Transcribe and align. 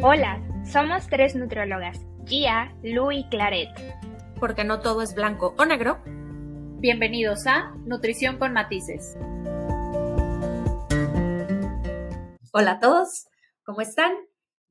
Hola, 0.00 0.40
somos 0.64 1.08
tres 1.08 1.34
nutriólogas, 1.34 1.98
Gia, 2.24 2.72
Lu 2.84 3.10
y 3.10 3.28
Claret. 3.30 3.68
Porque 4.38 4.62
no 4.62 4.78
todo 4.78 5.02
es 5.02 5.12
blanco 5.12 5.56
o 5.58 5.64
negro. 5.64 6.00
Bienvenidos 6.78 7.48
a 7.48 7.74
Nutrición 7.84 8.38
con 8.38 8.52
Matices. 8.52 9.16
Hola 12.52 12.70
a 12.70 12.78
todos, 12.78 13.26
¿cómo 13.64 13.80
están? 13.80 14.12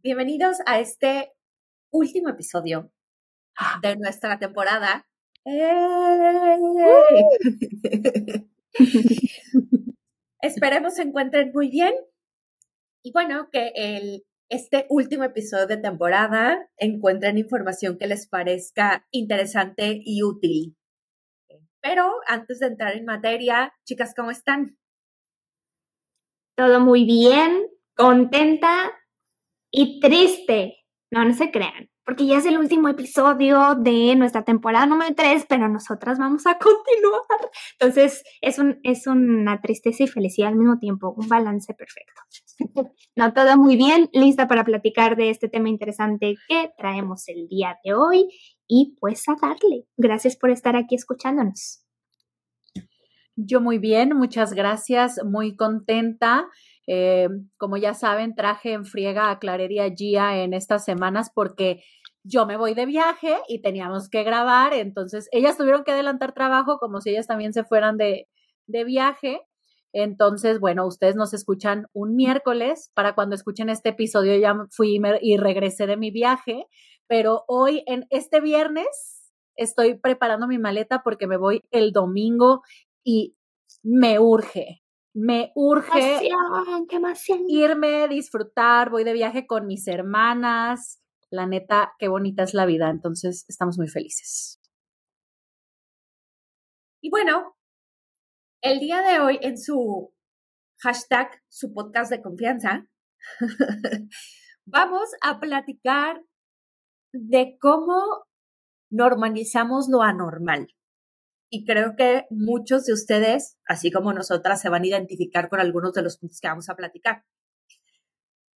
Bienvenidos 0.02 0.60
a 0.66 0.80
este 0.80 1.34
último 1.92 2.30
episodio 2.30 2.90
de 3.82 3.98
nuestra 3.98 4.40
temporada. 4.40 5.10
Esperemos 10.42 10.96
se 10.96 11.02
encuentren 11.02 11.52
muy 11.54 11.70
bien 11.70 11.94
y 13.04 13.12
bueno, 13.12 13.50
que 13.52 13.72
el, 13.76 14.27
este 14.50 14.86
último 14.90 15.24
episodio 15.24 15.68
de 15.68 15.78
temporada 15.78 16.70
encuentren 16.78 17.38
información 17.38 17.98
que 17.98 18.08
les 18.08 18.28
parezca 18.28 19.06
interesante 19.12 20.02
y 20.04 20.24
útil. 20.24 20.78
Pero 21.82 22.12
antes 22.28 22.60
de 22.60 22.68
entrar 22.68 22.96
en 22.96 23.06
materia, 23.06 23.74
chicas, 23.86 24.14
¿cómo 24.16 24.32
están? 24.32 24.78
Todo 26.56 26.80
muy 26.80 27.06
bien, 27.06 27.68
contenta 27.96 28.92
y 29.72 30.00
triste. 30.00 30.78
No, 31.12 31.24
no 31.24 31.34
se 31.34 31.52
crean 31.52 31.90
porque 32.08 32.26
ya 32.26 32.38
es 32.38 32.46
el 32.46 32.58
último 32.58 32.88
episodio 32.88 33.76
de 33.76 34.16
nuestra 34.16 34.46
temporada 34.46 34.86
número 34.86 35.14
3, 35.14 35.46
pero 35.50 35.68
nosotras 35.68 36.18
vamos 36.18 36.48
a 36.48 36.58
continuar. 36.58 37.52
Entonces, 37.78 38.24
es, 38.40 38.60
un, 38.60 38.80
es 38.84 39.08
una 39.08 39.60
tristeza 39.60 40.06
y 40.06 40.08
felicidad 40.08 40.48
al 40.48 40.56
mismo 40.56 40.80
tiempo, 40.80 41.14
un 41.18 41.28
balance 41.28 41.74
perfecto. 41.74 42.22
No, 43.16 43.34
todo 43.34 43.58
muy 43.58 43.76
bien, 43.76 44.10
lista 44.14 44.48
para 44.48 44.64
platicar 44.64 45.16
de 45.16 45.32
este 45.32 45.50
tema 45.50 45.70
interesante 45.70 46.36
que 46.48 46.70
traemos 46.78 47.28
el 47.28 47.48
día 47.48 47.78
de 47.84 47.96
hoy 47.96 48.30
y 48.68 48.96
pues 49.00 49.28
a 49.28 49.36
darle. 49.42 49.86
Gracias 49.98 50.38
por 50.38 50.52
estar 50.52 50.76
aquí 50.76 50.94
escuchándonos. 50.96 51.84
Yo 53.36 53.60
muy 53.60 53.80
bien, 53.80 54.16
muchas 54.16 54.54
gracias, 54.54 55.20
muy 55.26 55.56
contenta. 55.56 56.48
Eh, 56.90 57.28
como 57.58 57.76
ya 57.76 57.94
saben, 57.94 58.34
traje 58.34 58.72
en 58.72 58.86
friega 58.86 59.30
a 59.30 59.40
Claredia 59.40 59.94
Gia 59.94 60.38
en 60.38 60.54
estas 60.54 60.86
semanas 60.86 61.30
porque 61.36 61.84
yo 62.28 62.46
me 62.46 62.58
voy 62.58 62.74
de 62.74 62.86
viaje 62.86 63.38
y 63.48 63.62
teníamos 63.62 64.10
que 64.10 64.24
grabar, 64.24 64.74
entonces 64.74 65.30
ellas 65.32 65.58
tuvieron 65.58 65.84
que 65.84 65.92
adelantar 65.92 66.34
trabajo 66.34 66.78
como 66.80 67.00
si 67.00 67.12
ellas 67.12 67.28
también 67.28 67.54
se 67.54 67.64
fueran 67.64 67.98
de, 67.98 68.28
de 68.68 68.84
viaje. 68.84 69.42
Entonces, 69.94 70.60
bueno, 70.60 70.86
ustedes 70.86 71.16
nos 71.16 71.34
escuchan 71.34 71.88
un 71.94 72.16
miércoles, 72.16 72.92
para 72.94 73.16
cuando 73.16 73.36
escuchen 73.36 73.70
este 73.70 73.90
episodio 73.90 74.38
ya 74.38 74.56
fui 74.70 75.00
y 75.22 75.38
regresé 75.38 75.88
de 75.88 75.98
mi 75.98 76.12
viaje, 76.12 76.66
pero 77.08 77.46
hoy 77.48 77.84
en 77.88 78.06
este 78.10 78.42
viernes 78.42 79.32
estoy 79.56 79.98
preparando 79.98 80.48
mi 80.48 80.60
maleta 80.60 81.02
porque 81.04 81.26
me 81.26 81.38
voy 81.38 81.64
el 81.72 81.94
domingo 81.94 82.62
y 83.04 83.36
me 83.82 84.20
urge, 84.20 84.84
me 85.14 85.52
urge 85.56 86.30
irme, 87.48 88.08
disfrutar, 88.10 88.90
voy 88.90 89.04
de 89.04 89.14
viaje 89.14 89.48
con 89.48 89.66
mis 89.66 89.88
hermanas, 89.88 91.00
la 91.32 91.46
neta, 91.46 91.94
qué 92.00 92.08
bonita 92.08 92.44
es 92.44 92.54
la 92.54 92.66
vida. 92.66 92.90
Entonces, 92.90 93.46
estamos 93.48 93.78
muy 93.78 93.88
felices. 93.88 94.60
Y 97.02 97.10
bueno, 97.10 97.56
el 98.62 98.80
día 98.80 99.02
de 99.02 99.20
hoy 99.20 99.40
en 99.42 99.58
su 99.58 100.14
hashtag, 100.80 101.30
su 101.48 101.74
podcast 101.74 102.12
de 102.12 102.22
confianza, 102.22 102.88
vamos 104.66 105.10
a 105.22 105.40
platicar 105.40 106.24
de 107.14 107.58
cómo 107.60 108.26
normalizamos 108.90 109.88
lo 109.90 110.02
anormal. 110.02 110.68
Y 111.50 111.66
creo 111.66 111.96
que 111.96 112.26
muchos 112.30 112.86
de 112.86 112.94
ustedes, 112.94 113.58
así 113.66 113.92
como 113.92 114.12
nosotras, 114.12 114.62
se 114.62 114.70
van 114.70 114.84
a 114.84 114.88
identificar 114.88 115.50
con 115.50 115.60
algunos 115.60 115.94
de 115.94 116.02
los 116.02 116.18
puntos 116.18 116.40
que 116.42 116.50
vamos 116.50 116.70
a 116.70 116.76
platicar. 116.76 117.24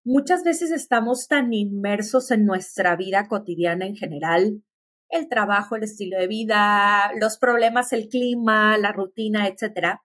Muchas 0.04 0.44
veces 0.44 0.70
estamos 0.70 1.28
tan 1.28 1.52
inmersos 1.52 2.30
en 2.30 2.46
nuestra 2.46 2.96
vida 2.96 3.28
cotidiana 3.28 3.86
en 3.86 3.96
general, 3.96 4.62
el 5.10 5.28
trabajo, 5.28 5.76
el 5.76 5.82
estilo 5.82 6.18
de 6.18 6.26
vida, 6.26 7.12
los 7.20 7.36
problemas, 7.36 7.92
el 7.92 8.08
clima, 8.08 8.78
la 8.78 8.92
rutina, 8.92 9.46
etcétera, 9.46 10.02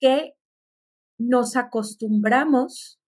que 0.00 0.32
nos 1.18 1.56
acostumbramos 1.56 2.98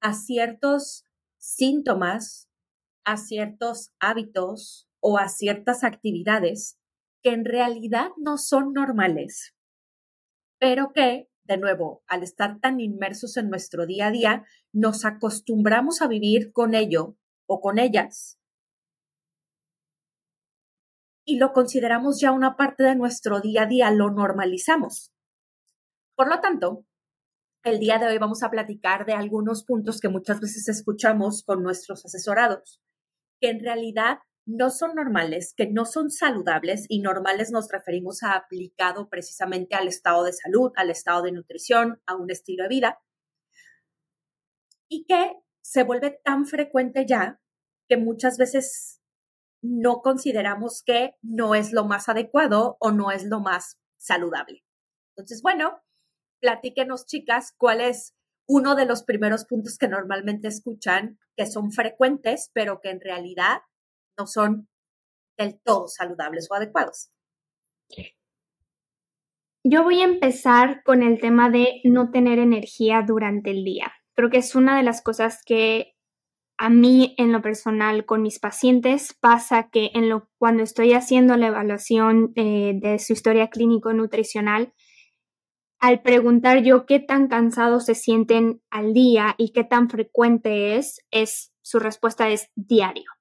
a 0.00 0.14
ciertos 0.14 1.04
síntomas, 1.38 2.48
a 3.04 3.18
ciertos 3.18 3.92
hábitos 4.00 4.88
o 5.00 5.18
a 5.18 5.28
ciertas 5.28 5.84
actividades 5.84 6.78
que 7.22 7.32
en 7.32 7.44
realidad 7.44 8.08
no 8.16 8.38
son 8.38 8.72
normales, 8.72 9.54
pero 10.58 10.92
que 10.94 11.28
de 11.46 11.58
nuevo, 11.58 12.02
al 12.06 12.22
estar 12.22 12.58
tan 12.60 12.80
inmersos 12.80 13.36
en 13.36 13.50
nuestro 13.50 13.86
día 13.86 14.08
a 14.08 14.10
día, 14.10 14.44
nos 14.72 15.04
acostumbramos 15.04 16.02
a 16.02 16.08
vivir 16.08 16.52
con 16.52 16.74
ello 16.74 17.16
o 17.46 17.60
con 17.60 17.78
ellas 17.78 18.38
y 21.26 21.38
lo 21.38 21.52
consideramos 21.52 22.20
ya 22.20 22.30
una 22.30 22.56
parte 22.56 22.84
de 22.84 22.94
nuestro 22.94 23.40
día 23.40 23.64
a 23.64 23.66
día, 23.66 23.90
lo 23.90 24.10
normalizamos. 24.10 25.12
Por 26.14 26.28
lo 26.28 26.40
tanto, 26.40 26.86
el 27.64 27.80
día 27.80 27.98
de 27.98 28.06
hoy 28.06 28.18
vamos 28.18 28.44
a 28.44 28.50
platicar 28.50 29.04
de 29.06 29.12
algunos 29.12 29.64
puntos 29.64 30.00
que 30.00 30.08
muchas 30.08 30.40
veces 30.40 30.68
escuchamos 30.68 31.42
con 31.42 31.64
nuestros 31.64 32.06
asesorados, 32.06 32.80
que 33.40 33.50
en 33.50 33.58
realidad 33.58 34.18
no 34.46 34.70
son 34.70 34.94
normales, 34.94 35.52
que 35.56 35.66
no 35.66 35.84
son 35.84 36.10
saludables 36.10 36.86
y 36.88 37.00
normales 37.00 37.50
nos 37.50 37.68
referimos 37.68 38.22
a 38.22 38.34
aplicado 38.34 39.08
precisamente 39.08 39.74
al 39.74 39.88
estado 39.88 40.24
de 40.24 40.32
salud, 40.32 40.72
al 40.76 40.90
estado 40.90 41.22
de 41.22 41.32
nutrición, 41.32 42.00
a 42.06 42.14
un 42.14 42.30
estilo 42.30 42.62
de 42.62 42.68
vida 42.68 43.00
y 44.88 45.04
que 45.06 45.34
se 45.62 45.82
vuelve 45.82 46.20
tan 46.24 46.46
frecuente 46.46 47.04
ya 47.06 47.40
que 47.88 47.96
muchas 47.96 48.38
veces 48.38 49.00
no 49.62 50.00
consideramos 50.00 50.82
que 50.84 51.16
no 51.22 51.54
es 51.56 51.72
lo 51.72 51.84
más 51.84 52.08
adecuado 52.08 52.76
o 52.78 52.92
no 52.92 53.10
es 53.10 53.24
lo 53.24 53.40
más 53.40 53.78
saludable. 53.96 54.64
Entonces, 55.16 55.42
bueno, 55.42 55.82
platíquenos 56.40 57.06
chicas 57.06 57.52
cuál 57.56 57.80
es 57.80 58.14
uno 58.46 58.76
de 58.76 58.86
los 58.86 59.02
primeros 59.02 59.44
puntos 59.44 59.76
que 59.76 59.88
normalmente 59.88 60.46
escuchan, 60.46 61.18
que 61.36 61.46
son 61.46 61.72
frecuentes, 61.72 62.50
pero 62.52 62.80
que 62.80 62.90
en 62.90 63.00
realidad 63.00 63.58
no 64.18 64.26
son 64.26 64.68
del 65.38 65.60
todo 65.62 65.88
saludables 65.88 66.48
o 66.50 66.54
adecuados. 66.54 67.10
Yo 69.64 69.82
voy 69.82 70.00
a 70.00 70.04
empezar 70.04 70.82
con 70.84 71.02
el 71.02 71.20
tema 71.20 71.50
de 71.50 71.80
no 71.84 72.10
tener 72.10 72.38
energía 72.38 73.02
durante 73.06 73.50
el 73.50 73.64
día. 73.64 73.92
Creo 74.14 74.30
que 74.30 74.38
es 74.38 74.54
una 74.54 74.76
de 74.76 74.82
las 74.82 75.02
cosas 75.02 75.42
que 75.44 75.96
a 76.58 76.70
mí 76.70 77.14
en 77.18 77.32
lo 77.32 77.42
personal 77.42 78.06
con 78.06 78.22
mis 78.22 78.38
pacientes 78.38 79.14
pasa 79.20 79.68
que 79.70 79.90
en 79.92 80.08
lo, 80.08 80.30
cuando 80.38 80.62
estoy 80.62 80.94
haciendo 80.94 81.36
la 81.36 81.48
evaluación 81.48 82.32
eh, 82.34 82.72
de 82.80 82.98
su 82.98 83.12
historia 83.12 83.50
clínico 83.50 83.92
nutricional, 83.92 84.72
al 85.78 86.00
preguntar 86.00 86.62
yo 86.62 86.86
qué 86.86 86.98
tan 87.00 87.28
cansados 87.28 87.84
se 87.84 87.94
sienten 87.94 88.62
al 88.70 88.94
día 88.94 89.34
y 89.36 89.52
qué 89.52 89.64
tan 89.64 89.90
frecuente 89.90 90.76
es 90.76 91.52
su 91.60 91.78
respuesta 91.78 92.28
es 92.30 92.48
diario. 92.54 93.15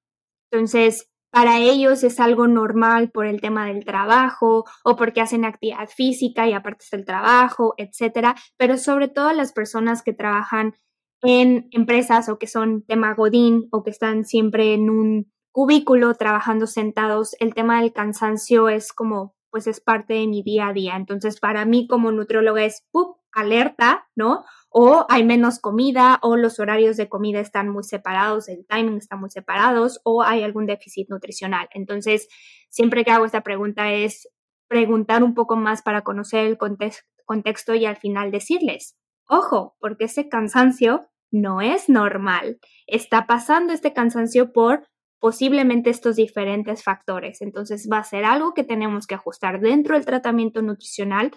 Entonces, 0.56 1.12
para 1.32 1.60
ellos 1.60 2.06
es 2.06 2.22
algo 2.22 2.48
normal 2.48 3.12
por 3.12 3.26
el 3.26 3.42
tema 3.42 3.66
del 3.66 3.84
trabajo 3.84 4.64
o 4.86 4.96
porque 4.96 5.20
hacen 5.20 5.44
actividad 5.44 5.90
física 5.90 6.48
y 6.48 6.54
aparte 6.54 6.86
está 6.86 6.96
el 6.96 7.04
trabajo, 7.04 7.74
etcétera, 7.76 8.36
pero 8.56 8.78
sobre 8.78 9.10
todo 9.10 9.34
las 9.34 9.52
personas 9.52 10.02
que 10.02 10.14
trabajan 10.14 10.74
en 11.22 11.68
empresas 11.72 12.30
o 12.30 12.38
que 12.38 12.48
son 12.48 12.84
tema 12.86 13.14
godín 13.16 13.68
o 13.72 13.84
que 13.84 13.90
están 13.90 14.24
siempre 14.24 14.74
en 14.74 14.90
un 14.90 15.30
cubículo 15.52 16.14
trabajando 16.14 16.68
sentados, 16.68 17.36
el 17.42 17.54
tema 17.54 17.82
del 17.82 17.92
cansancio 17.92 18.70
es 18.70 18.94
como 18.94 19.36
pues 19.52 19.68
es 19.68 19.82
parte 19.82 20.14
de 20.14 20.28
mi 20.28 20.42
día 20.42 20.68
a 20.68 20.74
día. 20.74 20.96
Entonces, 20.96 21.40
para 21.42 21.66
mí 21.66 21.88
como 21.88 22.12
nutrióloga 22.12 22.64
es 22.64 22.86
¡pup! 22.92 23.18
Alerta, 23.36 24.08
¿no? 24.16 24.44
o 24.78 25.06
hay 25.08 25.24
menos 25.24 25.60
comida 25.60 26.20
o 26.22 26.36
los 26.36 26.60
horarios 26.60 26.98
de 26.98 27.08
comida 27.08 27.40
están 27.40 27.70
muy 27.70 27.86
separados, 27.86 28.50
el 28.50 28.66
timing 28.68 28.98
está 28.98 29.16
muy 29.16 29.30
separados 29.30 30.02
o 30.04 30.22
hay 30.22 30.44
algún 30.44 30.66
déficit 30.66 31.08
nutricional. 31.10 31.70
Entonces, 31.72 32.28
siempre 32.70 33.06
que 33.06 33.12
hago 33.12 33.24
esta 33.24 33.40
pregunta 33.40 33.94
es 33.94 34.28
preguntar 34.68 35.24
un 35.24 35.34
poco 35.34 35.56
más 35.56 35.82
para 35.82 36.02
conocer 36.02 36.46
el 36.46 36.58
contexto 36.58 37.74
y 37.74 37.86
al 37.86 37.96
final 37.96 38.32
decirles, 38.32 38.98
ojo, 39.30 39.78
porque 39.80 40.06
ese 40.06 40.28
cansancio 40.28 41.08
no 41.32 41.62
es 41.62 41.88
normal. 41.88 42.60
Está 42.86 43.28
pasando 43.28 43.72
este 43.72 43.94
cansancio 43.94 44.52
por 44.52 44.86
posiblemente 45.22 45.90
estos 45.90 46.18
diferentes 46.18 46.84
factores. 46.84 47.42
Entonces 47.42 47.88
va 47.90 48.00
a 48.00 48.04
ser 48.04 48.26
algo 48.26 48.54
que 48.54 48.66
tenemos 48.66 49.08
que 49.08 49.16
ajustar 49.16 49.62
dentro 49.62 49.96
del 49.96 50.06
tratamiento 50.06 50.62
nutricional 50.62 51.32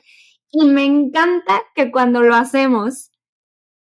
y 0.51 0.67
me 0.67 0.85
encanta 0.85 1.63
que 1.75 1.91
cuando 1.91 2.23
lo 2.23 2.35
hacemos 2.35 3.11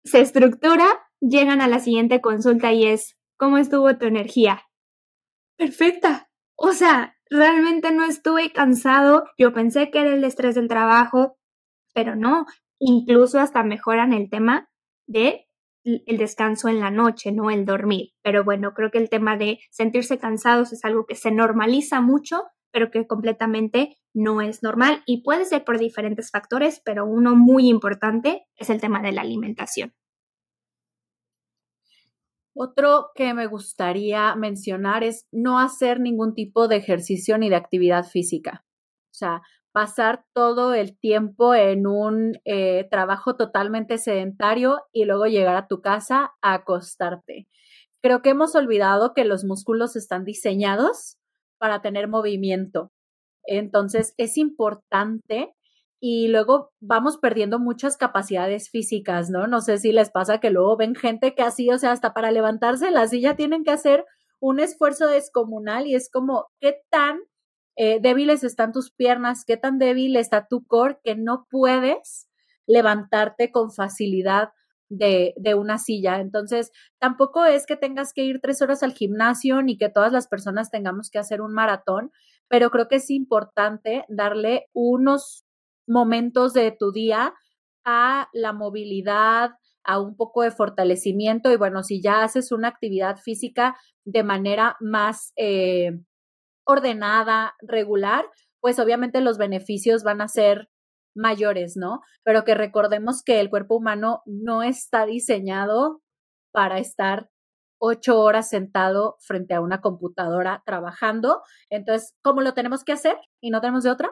se 0.04 0.20
estructura, 0.20 0.86
llegan 1.20 1.60
a 1.60 1.68
la 1.68 1.78
siguiente 1.78 2.20
consulta 2.20 2.72
y 2.72 2.86
es, 2.86 3.16
¿cómo 3.36 3.58
estuvo 3.58 3.96
tu 3.96 4.06
energía? 4.06 4.62
Perfecta. 5.56 6.30
O 6.56 6.72
sea, 6.72 7.16
realmente 7.30 7.90
no 7.92 8.04
estuve 8.04 8.52
cansado. 8.52 9.24
Yo 9.38 9.52
pensé 9.52 9.90
que 9.90 10.00
era 10.00 10.14
el 10.14 10.24
estrés 10.24 10.54
del 10.54 10.68
trabajo, 10.68 11.38
pero 11.94 12.16
no. 12.16 12.46
Incluso 12.78 13.40
hasta 13.40 13.62
mejoran 13.62 14.12
el 14.12 14.28
tema 14.28 14.68
de 15.06 15.46
el 15.84 16.16
descanso 16.16 16.68
en 16.68 16.80
la 16.80 16.90
noche, 16.90 17.30
no 17.32 17.50
el 17.50 17.66
dormir. 17.66 18.12
Pero 18.22 18.44
bueno, 18.44 18.72
creo 18.74 18.90
que 18.90 18.98
el 18.98 19.10
tema 19.10 19.36
de 19.36 19.60
sentirse 19.70 20.18
cansados 20.18 20.72
es 20.72 20.84
algo 20.84 21.06
que 21.06 21.14
se 21.14 21.30
normaliza 21.30 22.00
mucho, 22.00 22.44
pero 22.75 22.91
que 22.91 23.06
completamente 23.06 24.00
no 24.12 24.41
es 24.41 24.65
normal 24.65 25.05
y 25.06 25.23
puede 25.23 25.44
ser 25.44 25.65
por 25.65 25.79
diferentes 25.79 26.32
factores, 26.32 26.82
pero 26.85 27.06
uno 27.06 27.37
muy 27.37 27.69
importante 27.69 28.49
es 28.56 28.69
el 28.69 28.81
tema 28.81 29.00
de 29.00 29.12
la 29.12 29.21
alimentación. 29.21 29.94
Otro 32.53 33.11
que 33.15 33.32
me 33.32 33.47
gustaría 33.47 34.35
mencionar 34.35 35.05
es 35.05 35.29
no 35.31 35.61
hacer 35.61 36.00
ningún 36.00 36.35
tipo 36.35 36.67
de 36.67 36.75
ejercicio 36.75 37.38
ni 37.38 37.49
de 37.49 37.55
actividad 37.55 38.06
física. 38.06 38.65
O 38.67 39.15
sea, 39.15 39.43
pasar 39.71 40.25
todo 40.32 40.75
el 40.75 40.99
tiempo 40.99 41.55
en 41.55 41.87
un 41.87 42.41
eh, 42.44 42.88
trabajo 42.91 43.37
totalmente 43.37 43.99
sedentario 43.99 44.81
y 44.93 45.05
luego 45.05 45.26
llegar 45.26 45.55
a 45.55 45.69
tu 45.69 45.81
casa 45.81 46.32
a 46.43 46.55
acostarte. 46.55 47.47
Creo 48.03 48.21
que 48.21 48.31
hemos 48.31 48.56
olvidado 48.56 49.15
que 49.15 49.25
los 49.25 49.44
músculos 49.44 49.94
están 49.94 50.25
diseñados 50.25 51.19
para 51.64 51.81
tener 51.81 52.08
movimiento. 52.08 52.93
Entonces, 53.46 54.12
es 54.19 54.37
importante 54.37 55.55
y 55.99 56.28
luego 56.28 56.69
vamos 56.78 57.16
perdiendo 57.16 57.58
muchas 57.58 57.96
capacidades 57.96 58.69
físicas, 58.69 59.31
¿no? 59.31 59.46
No 59.46 59.62
sé 59.62 59.78
si 59.78 59.90
les 59.90 60.11
pasa 60.11 60.40
que 60.40 60.50
luego 60.50 60.76
ven 60.76 60.94
gente 60.94 61.34
que 61.34 61.40
así, 61.40 61.70
o 61.70 61.78
sea, 61.78 61.93
hasta 61.93 62.12
para 62.12 62.32
levantarse 62.32 62.90
la 62.90 63.08
silla 63.08 63.34
tienen 63.34 63.64
que 63.64 63.70
hacer 63.70 64.05
un 64.40 64.61
esfuerzo 64.61 65.06
descomunal 65.06 65.87
y 65.87 65.94
es 65.94 66.11
como, 66.11 66.49
¿qué 66.61 66.82
tan 66.90 67.20
eh, 67.76 67.99
débiles 67.99 68.44
están 68.44 68.72
tus 68.72 68.93
piernas? 68.93 69.46
¿Qué 69.46 69.56
tan 69.56 69.78
débil 69.78 70.16
está 70.16 70.46
tu 70.46 70.66
core 70.66 70.99
que 71.02 71.16
no 71.16 71.46
puedes 71.50 72.28
levantarte 72.66 73.50
con 73.50 73.72
facilidad 73.72 74.50
de, 74.96 75.35
de, 75.37 75.55
una 75.55 75.79
silla. 75.79 76.20
Entonces, 76.20 76.70
tampoco 76.99 77.44
es 77.44 77.67
que 77.67 77.76
tengas 77.76 78.12
que 78.12 78.25
ir 78.25 78.41
tres 78.41 78.62
horas 78.62 78.82
al 78.82 78.93
gimnasio 78.93 79.62
ni 79.62 79.76
que 79.76 79.88
todas 79.88 80.12
las 80.12 80.29
personas 80.29 80.70
tengamos 80.70 81.11
que 81.11 81.19
hacer 81.19 81.41
un 81.41 81.52
maratón, 81.52 82.11
pero 82.49 82.70
creo 82.70 82.88
que 82.88 82.96
es 82.96 83.11
importante 83.11 84.05
darle 84.08 84.67
unos 84.73 85.44
momentos 85.87 86.52
de 86.52 86.73
tu 86.73 86.93
día 86.93 87.35
a 87.85 88.29
la 88.32 88.52
movilidad, 88.52 89.50
a 89.85 90.00
un 90.00 90.17
poco 90.17 90.43
de 90.43 90.50
fortalecimiento 90.50 91.52
y 91.52 91.56
bueno, 91.56 91.82
si 91.82 92.00
ya 92.00 92.23
haces 92.23 92.52
una 92.52 92.69
actividad 92.69 93.19
física 93.19 93.76
de 94.05 94.23
manera 94.23 94.76
más 94.81 95.32
eh, 95.37 96.00
ordenada, 96.64 97.55
regular, 97.61 98.25
pues 98.61 98.79
obviamente 98.79 99.20
los 99.20 99.37
beneficios 99.37 100.02
van 100.02 100.23
a 100.23 100.29
ser 100.29 100.70
mayores, 101.14 101.76
¿no? 101.76 102.00
Pero 102.22 102.44
que 102.44 102.55
recordemos 102.55 103.22
que 103.22 103.40
el 103.40 103.50
cuerpo 103.50 103.76
humano 103.76 104.22
no 104.26 104.62
está 104.62 105.06
diseñado 105.06 106.00
para 106.52 106.78
estar 106.78 107.28
ocho 107.78 108.20
horas 108.20 108.49
sentado 108.49 109.16
frente 109.20 109.55
a 109.55 109.61
una 109.61 109.81
computadora 109.81 110.62
trabajando. 110.64 111.43
Entonces, 111.70 112.14
¿cómo 112.22 112.40
lo 112.40 112.55
tenemos 112.55 112.84
que 112.84 112.93
hacer? 112.93 113.16
Y 113.40 113.50
no 113.50 113.61
tenemos 113.61 113.84
de 113.84 113.90
otra, 113.90 114.11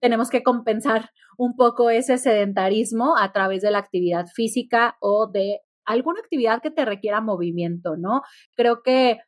tenemos 0.00 0.30
que 0.30 0.42
compensar 0.42 1.10
un 1.36 1.56
poco 1.56 1.90
ese 1.90 2.18
sedentarismo 2.18 3.16
a 3.18 3.32
través 3.32 3.62
de 3.62 3.70
la 3.70 3.78
actividad 3.78 4.26
física 4.26 4.96
o 5.00 5.28
de 5.30 5.60
alguna 5.84 6.20
actividad 6.20 6.62
que 6.62 6.70
te 6.70 6.84
requiera 6.84 7.20
movimiento, 7.20 7.96
¿no? 7.96 8.22
Creo 8.54 8.82
que 8.82 9.18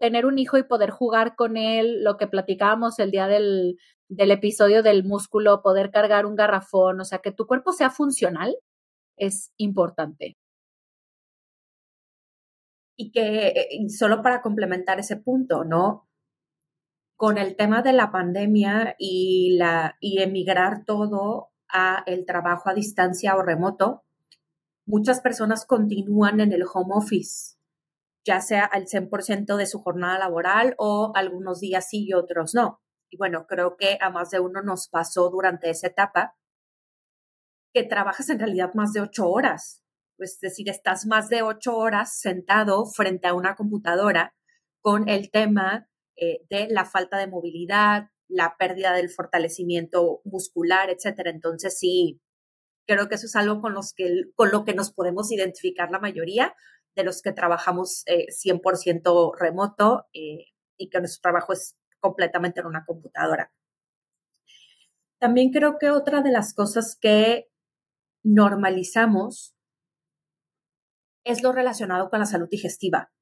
tener 0.00 0.26
un 0.26 0.38
hijo 0.38 0.58
y 0.58 0.62
poder 0.62 0.90
jugar 0.90 1.34
con 1.36 1.56
él, 1.56 2.02
lo 2.04 2.16
que 2.16 2.26
platicábamos 2.26 2.98
el 2.98 3.10
día 3.10 3.26
del, 3.26 3.78
del 4.08 4.30
episodio 4.30 4.82
del 4.82 5.04
músculo, 5.04 5.62
poder 5.62 5.90
cargar 5.90 6.26
un 6.26 6.36
garrafón, 6.36 7.00
o 7.00 7.04
sea, 7.04 7.18
que 7.18 7.32
tu 7.32 7.46
cuerpo 7.46 7.72
sea 7.72 7.90
funcional, 7.90 8.56
es 9.16 9.52
importante. 9.56 10.36
Y 12.96 13.10
que, 13.10 13.48
eh, 13.48 13.88
solo 13.88 14.22
para 14.22 14.42
complementar 14.42 15.00
ese 15.00 15.16
punto, 15.16 15.64
¿no? 15.64 16.08
con 17.22 17.38
el 17.38 17.54
tema 17.54 17.82
de 17.82 17.92
la 17.92 18.10
pandemia 18.10 18.96
y, 18.98 19.56
la, 19.56 19.96
y 20.00 20.22
emigrar 20.22 20.84
todo 20.84 21.52
a 21.68 22.02
el 22.06 22.26
trabajo 22.26 22.68
a 22.68 22.74
distancia 22.74 23.36
o 23.36 23.42
remoto, 23.42 24.02
muchas 24.86 25.20
personas 25.20 25.64
continúan 25.64 26.40
en 26.40 26.52
el 26.52 26.64
home 26.64 26.92
office, 26.96 27.54
ya 28.24 28.40
sea 28.40 28.64
al 28.64 28.86
100% 28.86 29.56
de 29.56 29.66
su 29.66 29.80
jornada 29.80 30.18
laboral 30.18 30.74
o 30.78 31.12
algunos 31.14 31.60
días 31.60 31.88
sí 31.88 32.06
y 32.06 32.14
otros 32.14 32.54
no. 32.54 32.80
Y 33.10 33.16
bueno, 33.16 33.46
creo 33.46 33.76
que 33.76 33.98
a 34.00 34.10
más 34.10 34.30
de 34.30 34.40
uno 34.40 34.62
nos 34.62 34.88
pasó 34.88 35.28
durante 35.30 35.70
esa 35.70 35.88
etapa 35.88 36.34
que 37.74 37.82
trabajas 37.84 38.28
en 38.30 38.38
realidad 38.38 38.72
más 38.74 38.92
de 38.92 39.00
ocho 39.00 39.28
horas. 39.28 39.82
Es 40.18 40.38
decir, 40.40 40.68
estás 40.68 41.06
más 41.06 41.28
de 41.28 41.42
ocho 41.42 41.76
horas 41.76 42.18
sentado 42.18 42.86
frente 42.86 43.28
a 43.28 43.34
una 43.34 43.56
computadora 43.56 44.34
con 44.80 45.08
el 45.08 45.30
tema 45.30 45.88
eh, 46.16 46.40
de 46.48 46.68
la 46.68 46.84
falta 46.84 47.18
de 47.18 47.26
movilidad, 47.26 48.08
la 48.28 48.56
pérdida 48.58 48.94
del 48.94 49.10
fortalecimiento 49.10 50.20
muscular, 50.24 50.90
etcétera. 50.90 51.30
Entonces, 51.30 51.78
sí, 51.78 52.20
creo 52.86 53.08
que 53.08 53.16
eso 53.16 53.26
es 53.26 53.36
algo 53.36 53.60
con, 53.60 53.74
los 53.74 53.92
que, 53.94 54.24
con 54.34 54.50
lo 54.50 54.64
que 54.64 54.74
nos 54.74 54.92
podemos 54.92 55.30
identificar 55.32 55.90
la 55.90 55.98
mayoría 55.98 56.54
de 56.94 57.04
los 57.04 57.22
que 57.22 57.32
trabajamos 57.32 58.04
100% 58.06 59.34
eh, 59.34 59.38
remoto 59.38 60.06
eh, 60.12 60.46
y 60.76 60.88
que 60.90 60.98
nuestro 60.98 61.22
trabajo 61.22 61.52
es 61.52 61.76
completamente 62.00 62.60
en 62.60 62.66
una 62.66 62.84
computadora. 62.84 63.52
También 65.18 65.50
creo 65.50 65.78
que 65.78 65.90
otra 65.90 66.20
de 66.20 66.32
las 66.32 66.54
cosas 66.54 66.98
que 67.00 67.48
normalizamos 68.24 69.54
es 71.24 71.42
lo 71.42 71.52
relacionado 71.52 72.10
con 72.10 72.18
la 72.18 72.26
salud 72.26 72.48
digestiva 72.50 73.12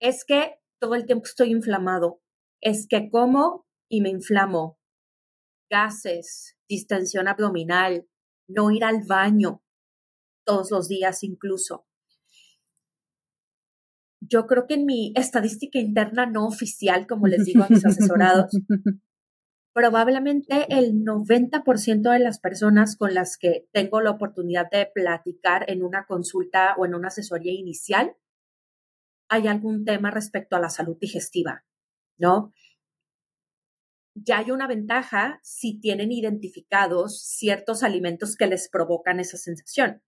es 0.00 0.24
que 0.24 0.56
todo 0.80 0.94
el 0.94 1.06
tiempo 1.06 1.24
estoy 1.24 1.50
inflamado, 1.50 2.20
es 2.60 2.86
que 2.88 3.10
como 3.10 3.66
y 3.90 4.00
me 4.00 4.10
inflamo, 4.10 4.78
gases, 5.70 6.56
distensión 6.68 7.28
abdominal, 7.28 8.06
no 8.48 8.70
ir 8.70 8.84
al 8.84 9.02
baño 9.06 9.62
todos 10.48 10.70
los 10.70 10.88
días 10.88 11.22
incluso. 11.24 11.84
Yo 14.20 14.46
creo 14.46 14.66
que 14.66 14.74
en 14.74 14.86
mi 14.86 15.12
estadística 15.14 15.78
interna 15.78 16.24
no 16.24 16.46
oficial, 16.46 17.06
como 17.06 17.26
les 17.26 17.44
digo 17.44 17.64
a 17.64 17.68
mis 17.68 17.84
asesorados, 17.84 18.50
probablemente 19.74 20.66
el 20.70 21.04
90% 21.04 22.10
de 22.10 22.18
las 22.18 22.40
personas 22.40 22.96
con 22.96 23.12
las 23.12 23.36
que 23.36 23.68
tengo 23.72 24.00
la 24.00 24.12
oportunidad 24.12 24.70
de 24.70 24.86
platicar 24.86 25.70
en 25.70 25.82
una 25.82 26.06
consulta 26.06 26.74
o 26.78 26.86
en 26.86 26.94
una 26.94 27.08
asesoría 27.08 27.52
inicial 27.52 28.16
hay 29.28 29.46
algún 29.46 29.84
tema 29.84 30.10
respecto 30.10 30.56
a 30.56 30.60
la 30.60 30.70
salud 30.70 30.96
digestiva, 30.98 31.62
¿no? 32.16 32.54
Ya 34.14 34.38
hay 34.38 34.50
una 34.50 34.66
ventaja 34.66 35.38
si 35.42 35.78
tienen 35.78 36.10
identificados 36.10 37.22
ciertos 37.22 37.82
alimentos 37.82 38.34
que 38.34 38.46
les 38.46 38.70
provocan 38.70 39.20
esa 39.20 39.36
sensación. 39.36 40.02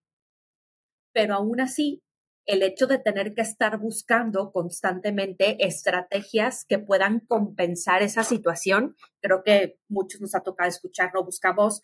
Pero 1.13 1.35
aún 1.35 1.61
así, 1.61 2.03
el 2.47 2.63
hecho 2.63 2.87
de 2.87 2.99
tener 2.99 3.35
que 3.35 3.43
estar 3.43 3.79
buscando 3.79 4.51
constantemente 4.53 5.65
estrategias 5.65 6.65
que 6.65 6.79
puedan 6.79 7.21
compensar 7.21 8.03
esa 8.03 8.25
situación, 8.25 8.97
creo 9.21 9.43
que 9.45 9.79
muchos 9.89 10.21
nos 10.21 10.35
ha 10.35 10.43
tocado 10.43 10.69
escucharlo, 10.69 11.25
buscamos 11.25 11.81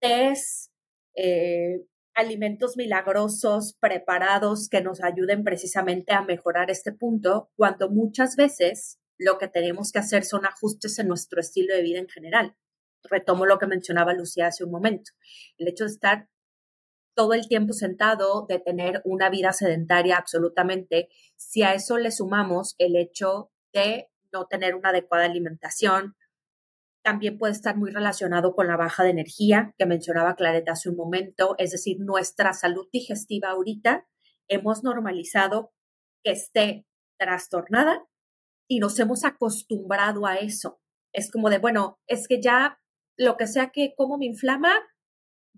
test, 0.00 0.70
eh, 1.16 1.86
alimentos 2.14 2.76
milagrosos 2.76 3.76
preparados 3.80 4.68
que 4.68 4.82
nos 4.82 5.02
ayuden 5.02 5.42
precisamente 5.42 6.12
a 6.12 6.22
mejorar 6.22 6.70
este 6.70 6.92
punto, 6.92 7.50
cuando 7.56 7.90
muchas 7.90 8.36
veces 8.36 8.98
lo 9.18 9.38
que 9.38 9.48
tenemos 9.48 9.90
que 9.90 10.00
hacer 10.00 10.24
son 10.24 10.44
ajustes 10.46 10.98
en 10.98 11.08
nuestro 11.08 11.40
estilo 11.40 11.74
de 11.74 11.82
vida 11.82 11.98
en 11.98 12.08
general. 12.08 12.56
Retomo 13.04 13.46
lo 13.46 13.58
que 13.58 13.66
mencionaba 13.66 14.14
Lucía 14.14 14.46
hace 14.46 14.64
un 14.64 14.70
momento. 14.70 15.12
El 15.58 15.68
hecho 15.68 15.84
de 15.84 15.90
estar 15.90 16.28
todo 17.14 17.34
el 17.34 17.48
tiempo 17.48 17.72
sentado, 17.72 18.46
de 18.48 18.58
tener 18.58 19.00
una 19.04 19.30
vida 19.30 19.52
sedentaria 19.52 20.16
absolutamente, 20.16 21.08
si 21.36 21.62
a 21.62 21.74
eso 21.74 21.98
le 21.98 22.10
sumamos 22.10 22.74
el 22.78 22.96
hecho 22.96 23.50
de 23.72 24.08
no 24.32 24.46
tener 24.46 24.74
una 24.74 24.90
adecuada 24.90 25.24
alimentación, 25.24 26.16
también 27.04 27.38
puede 27.38 27.52
estar 27.52 27.76
muy 27.76 27.90
relacionado 27.90 28.54
con 28.54 28.66
la 28.66 28.76
baja 28.76 29.04
de 29.04 29.10
energía 29.10 29.74
que 29.78 29.84
mencionaba 29.86 30.36
Clareta 30.36 30.72
hace 30.72 30.88
un 30.88 30.96
momento, 30.96 31.54
es 31.58 31.70
decir, 31.70 31.98
nuestra 32.00 32.54
salud 32.54 32.88
digestiva 32.92 33.50
ahorita 33.50 34.06
hemos 34.48 34.82
normalizado 34.82 35.72
que 36.24 36.32
esté 36.32 36.86
trastornada 37.18 38.02
y 38.66 38.80
nos 38.80 38.98
hemos 38.98 39.24
acostumbrado 39.24 40.26
a 40.26 40.36
eso. 40.36 40.80
Es 41.12 41.30
como 41.30 41.50
de, 41.50 41.58
bueno, 41.58 42.00
es 42.06 42.26
que 42.26 42.40
ya 42.40 42.80
lo 43.16 43.36
que 43.36 43.46
sea 43.46 43.70
que 43.70 43.94
como 43.94 44.16
me 44.16 44.26
inflama, 44.26 44.72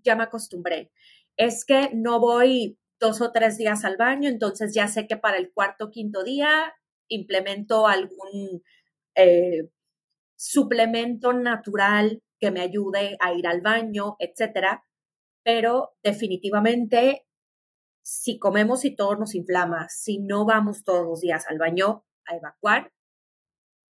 ya 0.03 0.15
me 0.15 0.23
acostumbré. 0.23 0.91
Es 1.37 1.65
que 1.65 1.91
no 1.93 2.19
voy 2.19 2.79
dos 2.99 3.21
o 3.21 3.31
tres 3.31 3.57
días 3.57 3.85
al 3.85 3.97
baño, 3.97 4.27
entonces 4.29 4.73
ya 4.73 4.87
sé 4.87 5.07
que 5.07 5.17
para 5.17 5.37
el 5.37 5.51
cuarto 5.53 5.85
o 5.85 5.91
quinto 5.91 6.23
día 6.23 6.73
implemento 7.09 7.87
algún 7.87 8.63
eh, 9.15 9.69
suplemento 10.35 11.33
natural 11.33 12.21
que 12.39 12.51
me 12.51 12.61
ayude 12.61 13.17
a 13.19 13.33
ir 13.33 13.47
al 13.47 13.61
baño, 13.61 14.15
etcétera. 14.19 14.85
Pero 15.43 15.95
definitivamente, 16.03 17.25
si 18.03 18.37
comemos 18.37 18.85
y 18.85 18.95
todo 18.95 19.15
nos 19.15 19.35
inflama, 19.35 19.87
si 19.89 20.19
no 20.19 20.45
vamos 20.45 20.83
todos 20.83 21.05
los 21.05 21.21
días 21.21 21.45
al 21.47 21.57
baño 21.57 22.05
a 22.25 22.35
evacuar, 22.35 22.91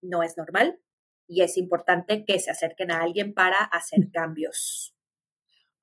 no 0.01 0.21
es 0.23 0.37
normal 0.37 0.79
y 1.27 1.41
es 1.41 1.57
importante 1.57 2.25
que 2.25 2.39
se 2.39 2.51
acerquen 2.51 2.91
a 2.91 3.01
alguien 3.01 3.33
para 3.33 3.63
hacer 3.63 4.11
cambios. 4.11 4.94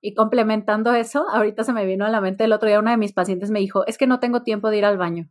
Y 0.04 0.14
complementando 0.14 0.92
eso, 0.94 1.28
ahorita 1.30 1.62
se 1.62 1.72
me 1.72 1.86
vino 1.86 2.04
a 2.04 2.10
la 2.10 2.20
mente 2.20 2.44
el 2.44 2.52
otro 2.52 2.68
día 2.68 2.80
una 2.80 2.90
de 2.90 2.96
mis 2.96 3.12
pacientes 3.12 3.52
me 3.52 3.60
dijo, 3.60 3.86
es 3.86 3.96
que 3.96 4.08
no 4.08 4.18
tengo 4.18 4.42
tiempo 4.42 4.68
de 4.68 4.78
ir 4.78 4.84
al 4.84 4.98
baño. 4.98 5.30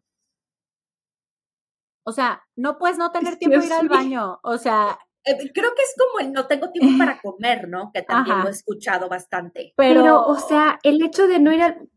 O 2.05 2.13
sea, 2.13 2.41
no 2.55 2.77
puedes 2.77 2.97
no 2.97 3.11
tener 3.11 3.35
tiempo 3.35 3.59
de 3.59 3.65
ir 3.65 3.73
al 3.73 3.89
baño. 3.89 4.39
O 4.43 4.57
sea, 4.57 4.97
eh, 5.25 5.51
creo 5.53 5.75
que 5.75 5.81
es 5.81 5.93
como 5.97 6.25
el 6.25 6.31
no 6.31 6.47
tengo 6.47 6.71
tiempo 6.71 6.97
para 6.97 7.19
comer, 7.21 7.67
¿no? 7.67 7.91
Que 7.93 8.01
también 8.01 8.39
lo 8.39 8.47
he 8.47 8.51
escuchado 8.51 9.09
bastante. 9.09 9.73
Pero, 9.75 10.25
o 10.25 10.35
sea, 10.35 10.79
el 10.83 11.03
hecho 11.03 11.27
de 11.27 11.39
no 11.39 11.51
ir 11.51 11.63
al... 11.63 11.89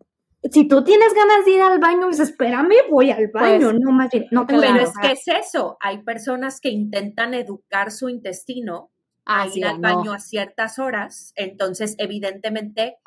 Si 0.50 0.68
tú 0.68 0.84
tienes 0.84 1.14
ganas 1.14 1.44
de 1.46 1.52
ir 1.52 1.62
al 1.62 1.78
baño, 1.78 2.02
pues 2.02 2.20
espérame, 2.20 2.74
voy 2.90 3.10
al 3.10 3.28
baño, 3.32 3.70
pues, 3.70 3.80
no 3.80 3.92
más 3.92 4.10
bien, 4.10 4.26
no 4.30 4.44
tengo 4.44 4.60
Pero 4.60 4.80
es 4.80 4.92
que 5.00 5.12
es 5.12 5.26
eso, 5.26 5.78
hay 5.80 6.02
personas 6.02 6.60
que 6.60 6.68
intentan 6.68 7.32
educar 7.32 7.90
su 7.90 8.10
intestino 8.10 8.90
a 9.26 9.46
ir 9.48 9.66
al 9.66 9.78
baño 9.78 10.12
a 10.12 10.18
ciertas 10.18 10.78
horas, 10.78 11.32
entonces 11.36 11.94
evidentemente 11.98 12.98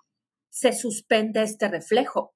se 0.50 0.74
suspende 0.74 1.43
este 1.43 1.67
reflejo. 1.67 2.33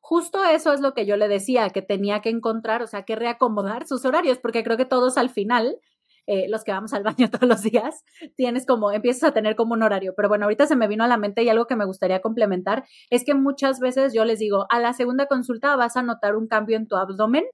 Justo 0.00 0.44
eso 0.44 0.72
es 0.72 0.80
lo 0.80 0.92
que 0.92 1.06
yo 1.06 1.16
le 1.16 1.28
decía, 1.28 1.70
que 1.70 1.82
tenía 1.82 2.20
que 2.20 2.28
encontrar, 2.28 2.82
o 2.82 2.86
sea, 2.86 3.04
que 3.04 3.16
reacomodar 3.16 3.86
sus 3.86 4.04
horarios, 4.04 4.38
porque 4.38 4.62
creo 4.62 4.76
que 4.76 4.84
todos 4.84 5.16
al 5.16 5.30
final 5.30 5.78
eh, 6.26 6.46
los 6.48 6.64
que 6.64 6.72
vamos 6.72 6.94
al 6.94 7.02
baño 7.02 7.28
todos 7.30 7.48
los 7.48 7.62
días, 7.62 8.02
tienes 8.36 8.66
como, 8.66 8.92
empiezas 8.92 9.24
a 9.24 9.32
tener 9.34 9.56
como 9.56 9.74
un 9.74 9.82
horario. 9.82 10.14
Pero 10.16 10.28
bueno, 10.28 10.44
ahorita 10.44 10.66
se 10.66 10.76
me 10.76 10.88
vino 10.88 11.04
a 11.04 11.08
la 11.08 11.18
mente 11.18 11.42
y 11.42 11.48
algo 11.48 11.66
que 11.66 11.76
me 11.76 11.84
gustaría 11.84 12.20
complementar 12.20 12.84
es 13.10 13.24
que 13.24 13.34
muchas 13.34 13.80
veces 13.80 14.14
yo 14.14 14.24
les 14.24 14.38
digo, 14.38 14.66
a 14.70 14.80
la 14.80 14.92
segunda 14.92 15.26
consulta 15.26 15.76
vas 15.76 15.96
a 15.96 16.02
notar 16.02 16.36
un 16.36 16.48
cambio 16.48 16.76
en 16.76 16.88
tu 16.88 16.96
abdomen 16.96 17.44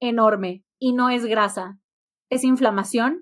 enorme 0.00 0.64
y 0.78 0.92
no 0.92 1.10
es 1.10 1.24
grasa, 1.24 1.78
es 2.30 2.44
inflamación, 2.44 3.20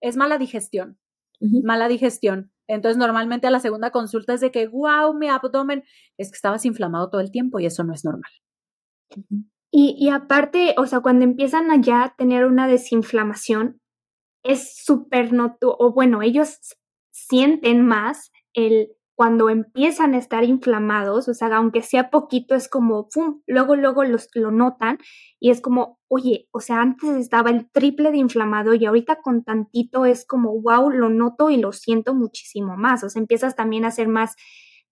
es 0.00 0.16
mala 0.16 0.38
digestión, 0.38 0.98
mala 1.40 1.88
digestión. 1.88 2.52
Entonces, 2.66 2.98
normalmente 2.98 3.46
a 3.46 3.50
la 3.50 3.60
segunda 3.60 3.90
consulta 3.90 4.34
es 4.34 4.40
de 4.40 4.50
que, 4.50 4.66
wow, 4.68 5.14
mi 5.14 5.28
abdomen, 5.28 5.84
es 6.18 6.30
que 6.30 6.36
estabas 6.36 6.64
inflamado 6.64 7.08
todo 7.08 7.20
el 7.20 7.30
tiempo 7.30 7.58
y 7.58 7.66
eso 7.66 7.82
no 7.84 7.94
es 7.94 8.04
normal. 8.04 8.30
Y, 9.70 9.96
y 9.98 10.10
aparte, 10.10 10.74
o 10.76 10.86
sea, 10.86 11.00
cuando 11.00 11.24
empiezan 11.24 11.70
a 11.70 11.80
ya 11.80 12.14
tener 12.16 12.44
una 12.44 12.66
desinflamación, 12.66 13.80
es 14.44 14.76
súper 14.84 15.32
notorio, 15.32 15.76
o 15.78 15.92
bueno, 15.92 16.22
ellos 16.22 16.58
sienten 17.10 17.84
más 17.84 18.30
el 18.54 18.90
cuando 19.18 19.50
empiezan 19.50 20.14
a 20.14 20.18
estar 20.18 20.44
inflamados, 20.44 21.26
o 21.26 21.34
sea, 21.34 21.48
aunque 21.56 21.82
sea 21.82 22.08
poquito, 22.08 22.54
es 22.54 22.68
como, 22.68 23.08
¡pum! 23.08 23.42
Luego, 23.48 23.74
luego 23.74 24.04
los, 24.04 24.28
lo 24.34 24.52
notan 24.52 24.98
y 25.40 25.50
es 25.50 25.60
como, 25.60 25.98
oye, 26.06 26.46
o 26.52 26.60
sea, 26.60 26.80
antes 26.82 27.16
estaba 27.16 27.50
el 27.50 27.68
triple 27.68 28.12
de 28.12 28.18
inflamado 28.18 28.74
y 28.74 28.86
ahorita 28.86 29.16
con 29.20 29.42
tantito 29.42 30.06
es 30.06 30.24
como, 30.24 30.62
wow, 30.62 30.90
lo 30.90 31.08
noto 31.08 31.50
y 31.50 31.56
lo 31.56 31.72
siento 31.72 32.14
muchísimo 32.14 32.76
más. 32.76 33.02
O 33.02 33.10
sea, 33.10 33.18
empiezas 33.18 33.56
también 33.56 33.84
a 33.84 33.90
ser 33.90 34.06
más 34.06 34.36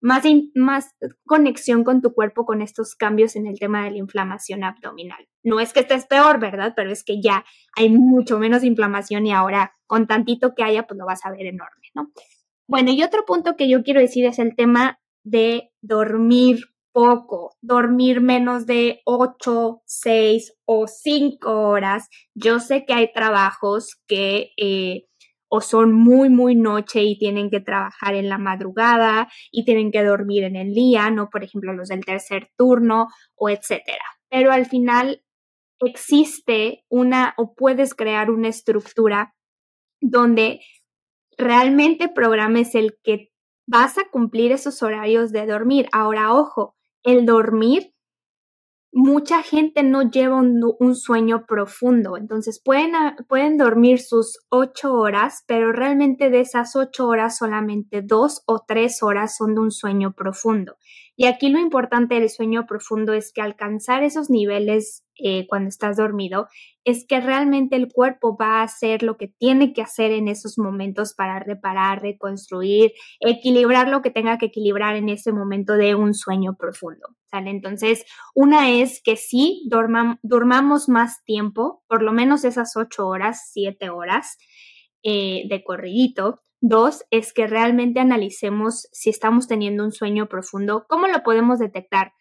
más, 0.01 0.25
más 0.55 0.95
conexión 1.25 1.85
con 1.85 2.03
tu 2.03 2.13
cuerpo 2.13 2.45
con 2.45 2.63
estos 2.63 2.97
cambios 2.97 3.37
en 3.37 3.47
el 3.47 3.61
tema 3.61 3.85
de 3.85 3.93
la 3.93 3.99
inflamación 3.99 4.65
abdominal. 4.65 5.29
No 5.45 5.61
es 5.61 5.73
que 5.73 5.81
estés 5.81 6.05
peor, 6.05 6.41
¿verdad? 6.41 6.73
Pero 6.75 6.91
es 6.91 7.05
que 7.05 7.23
ya 7.23 7.45
hay 7.77 7.91
mucho 7.91 8.41
menos 8.41 8.65
inflamación 8.65 9.25
y 9.27 9.33
ahora 9.33 9.77
con 9.87 10.09
tantito 10.09 10.55
que 10.55 10.65
haya, 10.65 10.85
pues 10.87 10.99
lo 10.99 11.07
vas 11.07 11.25
a 11.25 11.31
ver 11.31 11.47
enorme, 11.47 11.91
¿no? 11.95 12.11
Bueno, 12.69 12.91
y 12.93 13.03
otro 13.03 13.25
punto 13.25 13.57
que 13.57 13.69
yo 13.69 13.83
quiero 13.83 14.01
decir 14.01 14.27
es 14.27 14.39
el 14.39 14.57
tema 14.57 14.99
de 15.25 15.71
dormir 15.83 16.65
poco, 16.93 17.57
dormir 17.61 18.21
menos 18.21 18.67
de 18.67 19.03
8, 19.05 19.83
6 19.85 20.55
o 20.65 20.87
5 20.87 21.69
horas. 21.69 22.09
Yo 22.35 22.59
sé 22.59 22.85
que 22.85 22.95
hay 22.95 23.13
trabajos 23.13 24.01
que 24.09 24.51
eh, 24.57 25.05
o 25.49 25.61
son 25.61 25.93
muy, 25.93 26.29
muy 26.29 26.57
noche 26.57 27.03
y 27.03 27.19
tienen 27.19 27.51
que 27.51 27.61
trabajar 27.61 28.15
en 28.15 28.29
la 28.29 28.39
madrugada 28.39 29.29
y 29.53 29.65
tienen 29.65 29.93
que 29.93 30.03
dormir 30.03 30.45
en 30.45 30.57
el 30.57 30.73
día, 30.73 31.11
¿no? 31.11 31.29
Por 31.31 31.45
ejemplo, 31.45 31.73
los 31.73 31.89
del 31.89 32.05
tercer 32.05 32.51
turno 32.57 33.09
o 33.37 33.49
etcétera. 33.49 34.05
Pero 34.29 34.51
al 34.51 34.67
final 34.67 35.23
existe 35.81 36.85
una 36.89 37.35
o 37.37 37.55
puedes 37.55 37.95
crear 37.95 38.31
una 38.31 38.49
estructura 38.49 39.35
donde 40.01 40.61
realmente 41.37 42.09
programes 42.09 42.75
el 42.75 42.99
que 43.03 43.31
vas 43.67 43.99
a 43.99 44.09
cumplir 44.11 44.53
esos 44.53 44.83
horarios 44.83 45.33
de 45.33 45.47
dormir. 45.47 45.89
Ahora, 45.93 46.33
ojo, 46.35 46.77
el 47.03 47.27
dormir 47.27 47.95
mucha 48.97 49.43
gente 49.43 49.83
no 49.83 50.11
lleva 50.11 50.37
un, 50.41 50.95
sueño 50.95 51.45
profundo, 51.47 52.17
entonces 52.17 52.63
pueden, 52.65 52.93
pueden 53.29 53.59
dormir 53.59 54.01
sus 54.01 54.39
ocho 54.49 54.95
horas, 54.95 55.45
pero 55.47 55.71
realmente 55.71 56.31
de 56.31 56.41
esas 56.41 56.75
ocho 56.77 57.07
horas 57.07 57.37
solamente 57.37 58.01
dos 58.01 58.43
o 58.47 58.65
tres 58.67 59.03
horas 59.03 59.37
son 59.37 59.55
de 59.55 59.61
un 59.61 59.71
sueño 59.71 60.15
profundo. 60.15 60.79
Y 61.15 61.27
aquí 61.27 61.51
lo 61.51 61.59
importante 61.59 62.15
del 62.15 62.31
sueño 62.31 62.65
profundo 62.67 63.13
es 63.13 63.35
que 63.35 63.43
alcanzar 63.43 64.03
esos 64.03 64.31
niveles 64.31 65.05
eh, 65.23 65.47
cuando 65.47 65.69
estás 65.69 65.99
dormido 65.99 66.47
es 66.85 67.05
que 67.07 67.21
realmente 67.21 67.77
el 67.77 67.93
cuerpo 67.93 68.35
va 68.41 68.61
a 68.61 68.63
hacer 68.63 69.03
lo 69.03 69.19
que 69.19 69.29
tiene 69.29 69.75
que 69.75 69.83
hacer 69.83 70.11
en 70.11 70.27
esos 70.27 70.57
momentos 70.57 71.13
para 71.13 71.39
reparar, 71.39 72.01
reconstruir, 72.01 72.93
equilibrar 73.21 73.89
lo 73.89 74.01
que 74.01 74.11
tenga 74.11 74.39
que 74.39 74.47
equilibrar 74.47 74.97
en 74.97 75.11
ese 75.11 75.33
momento 75.33 75.75
de 75.75 75.95
un 75.95 76.15
sueño 76.15 76.57
profundo. 76.59 77.16
Entonces, 77.33 78.05
una 78.35 78.71
es 78.71 79.03
que 79.03 79.17
sí, 79.17 79.69
dormamos 80.23 80.89
más 80.89 81.23
tiempo, 81.25 81.83
por 81.89 82.03
lo 82.03 82.13
menos 82.13 82.45
esas 82.45 82.77
ocho 82.77 83.07
horas, 83.07 83.51
siete 83.53 83.91
horas 83.91 84.39
eh, 85.03 85.45
de 85.49 85.63
corridito. 85.63 86.43
Dos 86.61 87.05
es 87.11 87.33
que 87.33 87.47
realmente 87.47 88.01
analicemos 88.01 88.89
si 88.93 89.11
estamos 89.11 89.47
teniendo 89.47 89.85
un 89.85 89.93
sueño 89.93 90.27
profundo. 90.29 90.87
¿Cómo 90.89 91.07
lo 91.07 91.23
podemos 91.23 91.59
detectar? 91.59 92.13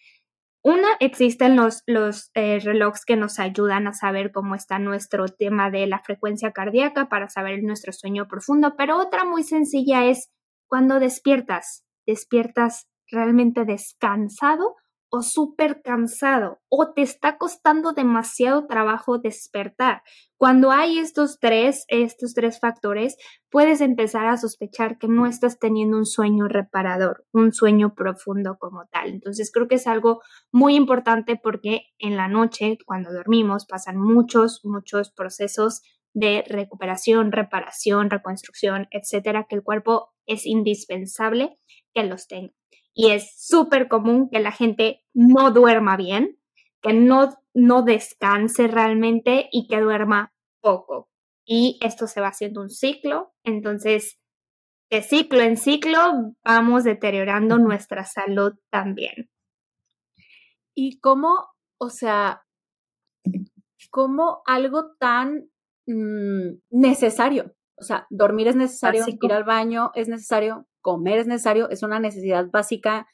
Una, 0.62 0.88
existen 1.00 1.56
los, 1.56 1.84
los 1.86 2.32
eh, 2.34 2.60
relojes 2.60 3.06
que 3.06 3.16
nos 3.16 3.40
ayudan 3.40 3.88
a 3.88 3.94
saber 3.94 4.32
cómo 4.32 4.56
está 4.56 4.80
nuestro 4.80 5.28
tema 5.28 5.70
de 5.70 5.86
la 5.86 6.00
frecuencia 6.00 6.52
cardíaca 6.52 7.08
para 7.08 7.30
saber 7.30 7.62
nuestro 7.64 7.94
sueño 7.94 8.28
profundo, 8.28 8.74
pero 8.76 8.98
otra 8.98 9.26
muy 9.26 9.44
sencilla 9.44 10.06
es 10.06 10.32
cuando 10.68 11.00
despiertas, 11.00 11.86
despiertas 12.08 12.88
realmente 13.08 13.64
descansado 13.64 14.76
o 15.16 15.22
súper 15.22 15.82
cansado 15.82 16.60
o 16.70 16.92
te 16.94 17.02
está 17.02 17.38
costando 17.38 17.94
demasiado 17.94 18.68
trabajo 18.68 19.18
despertar. 19.18 20.04
Cuando 20.38 20.72
hay 20.72 21.00
estos 21.00 21.40
tres, 21.40 21.86
estos 21.88 22.34
tres 22.34 22.60
factores, 22.60 23.18
puedes 23.50 23.80
empezar 23.80 24.28
a 24.28 24.38
sospechar 24.38 24.98
que 24.98 25.08
no 25.08 25.26
estás 25.26 25.58
teniendo 25.58 25.98
un 25.98 26.06
sueño 26.06 26.48
reparador, 26.48 27.26
un 27.32 27.54
sueño 27.54 27.96
profundo 27.96 28.58
como 28.60 28.86
tal. 28.92 29.10
Entonces 29.10 29.52
creo 29.52 29.68
que 29.68 29.76
es 29.76 29.88
algo 29.88 30.22
muy 30.52 30.76
importante 30.76 31.40
porque 31.42 31.88
en 31.98 32.18
la 32.18 32.28
noche, 32.28 32.78
cuando 32.86 33.14
dormimos, 33.14 33.66
pasan 33.66 33.98
muchos, 33.98 34.62
muchos 34.66 35.12
procesos 35.12 35.82
de 36.14 36.44
recuperación, 36.48 37.32
reparación, 37.32 38.10
reconstrucción, 38.10 38.88
etcétera, 38.92 39.48
que 39.50 39.56
el 39.56 39.64
cuerpo 39.64 40.14
es 40.26 40.46
indispensable 40.46 41.58
que 41.94 42.04
los 42.04 42.28
tenga 42.28 42.54
y 42.96 43.12
es 43.12 43.36
súper 43.38 43.88
común 43.90 44.30
que 44.32 44.40
la 44.40 44.52
gente 44.52 45.04
no 45.14 45.52
duerma 45.52 45.98
bien, 45.98 46.40
que 46.82 46.94
no, 46.94 47.30
no 47.54 47.84
descanse 47.84 48.68
realmente 48.68 49.50
y 49.52 49.68
que 49.68 49.82
duerma 49.82 50.34
poco. 50.62 51.10
Y 51.46 51.78
esto 51.82 52.08
se 52.08 52.22
va 52.22 52.30
haciendo 52.30 52.62
un 52.62 52.70
ciclo, 52.70 53.34
entonces 53.44 54.18
de 54.90 55.02
ciclo 55.02 55.42
en 55.42 55.58
ciclo 55.58 56.36
vamos 56.44 56.86
deteriorando 56.86 57.58
nuestra 57.58 58.06
salud 58.06 58.54
también. 58.72 59.30
¿Y 60.74 61.00
cómo, 61.00 61.48
o 61.78 61.90
sea, 61.90 62.46
cómo 63.90 64.42
algo 64.46 64.96
tan 64.98 65.50
mm, 65.86 66.60
necesario? 66.70 67.56
O 67.78 67.84
sea, 67.84 68.08
dormir 68.10 68.48
es 68.48 68.56
necesario, 68.56 69.04
ir 69.08 69.34
al 69.34 69.44
baño 69.44 69.92
es 69.96 70.08
necesario, 70.08 70.66
comer 70.86 71.18
es 71.18 71.26
necesario, 71.26 71.68
es 71.72 71.82
una 71.82 72.00
necesidad 72.00 72.46
básica, 72.52 73.08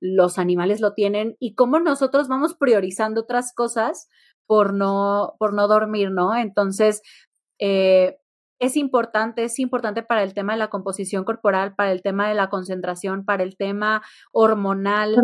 los 0.00 0.38
animales 0.38 0.80
lo 0.80 0.94
tienen 0.94 1.36
y 1.38 1.54
cómo 1.54 1.78
nosotros 1.78 2.28
vamos 2.28 2.54
priorizando 2.54 3.20
otras 3.20 3.52
cosas 3.54 4.08
por 4.46 4.72
no, 4.72 5.34
por 5.38 5.52
no 5.52 5.68
dormir, 5.68 6.10
¿no? 6.10 6.34
Entonces, 6.34 7.02
eh, 7.58 8.16
es 8.58 8.78
importante, 8.78 9.44
es 9.44 9.58
importante 9.58 10.02
para 10.02 10.22
el 10.22 10.32
tema 10.32 10.54
de 10.54 10.60
la 10.60 10.70
composición 10.70 11.24
corporal, 11.24 11.74
para 11.74 11.92
el 11.92 12.00
tema 12.00 12.26
de 12.26 12.34
la 12.34 12.48
concentración, 12.48 13.26
para 13.26 13.42
el 13.42 13.58
tema 13.58 14.00
hormonal. 14.32 15.16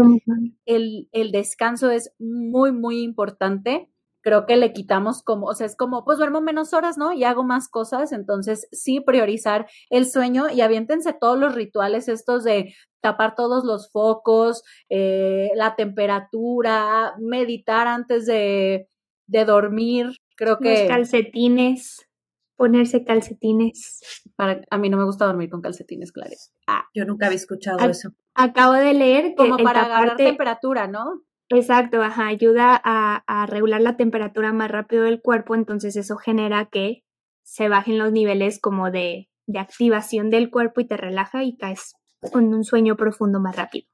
El, 0.67 1.09
el 1.13 1.33
descanso 1.33 1.91
es 1.91 2.13
muy, 2.19 2.73
muy 2.73 3.03
importante 3.03 3.91
creo 4.27 4.45
que 4.45 4.57
le 4.57 4.73
quitamos 4.73 5.23
como, 5.23 5.47
o 5.47 5.55
sea, 5.55 5.67
es 5.67 5.77
como, 5.77 6.05
pues 6.05 6.19
duermo 6.19 6.41
menos 6.41 6.73
horas, 6.73 6.99
¿no? 6.99 7.13
Y 7.13 7.23
hago 7.23 7.45
más 7.45 7.69
cosas, 7.69 8.11
entonces 8.11 8.67
sí 8.73 8.99
priorizar 8.99 9.69
el 9.89 10.05
sueño 10.05 10.51
y 10.51 10.63
aviéntense 10.63 11.13
todos 11.13 11.39
los 11.39 11.55
rituales 11.55 12.09
estos 12.09 12.43
de 12.43 12.75
tapar 13.01 13.37
todos 13.37 13.65
los 13.65 13.89
focos, 13.93 14.65
eh, 14.89 15.51
la 15.55 15.77
temperatura, 15.77 17.15
meditar 17.21 17.87
antes 17.87 18.27
de, 18.27 18.89
de 19.29 19.45
dormir, 19.45 20.17
creo 20.37 20.59
que... 20.59 20.71
Los 20.71 20.89
calcetines, 20.89 22.09
ponerse 22.57 23.05
calcetines. 23.05 24.01
Para, 24.35 24.61
a 24.71 24.79
mí 24.79 24.91
no 24.91 24.97
me 24.97 25.05
gusta 25.05 25.27
dormir 25.27 25.51
con 25.51 25.63
calcetines, 25.63 26.11
clares. 26.11 26.53
Ah, 26.67 26.83
yo 26.93 27.05
nunca 27.05 27.27
había 27.27 27.37
escuchado 27.37 27.79
eso. 27.89 28.11
Acabo 28.35 28.73
de 28.73 28.93
leer 28.93 29.37
que 29.37 29.37
como 29.37 29.57
para 29.59 29.85
agarrar 29.85 30.17
temperatura, 30.17 30.89
¿no? 30.89 31.23
Exacto, 31.49 32.03
ajá, 32.03 32.27
ayuda 32.27 32.81
a, 32.83 33.47
regular 33.47 33.81
la 33.81 33.97
temperatura 33.97 34.53
más 34.53 34.71
rápido 34.71 35.05
del 35.05 35.21
cuerpo, 35.21 35.55
entonces 35.55 35.97
eso 35.97 36.17
genera 36.17 36.67
que 36.67 37.05
se 37.45 37.69
bajen 37.69 37.99
los 37.99 38.11
niveles 38.11 38.61
como 38.61 38.91
de, 38.91 39.29
de 39.47 39.59
activación 39.61 40.31
del 40.31 40.51
cuerpo 40.51 40.81
y 40.81 40.87
te 40.87 40.97
relaja 40.97 41.45
y 41.45 41.57
caes 41.57 41.95
con 42.33 42.53
un 42.53 42.65
sueño 42.65 42.97
profundo 42.97 43.39
más 43.39 43.55
rápido. 43.55 43.87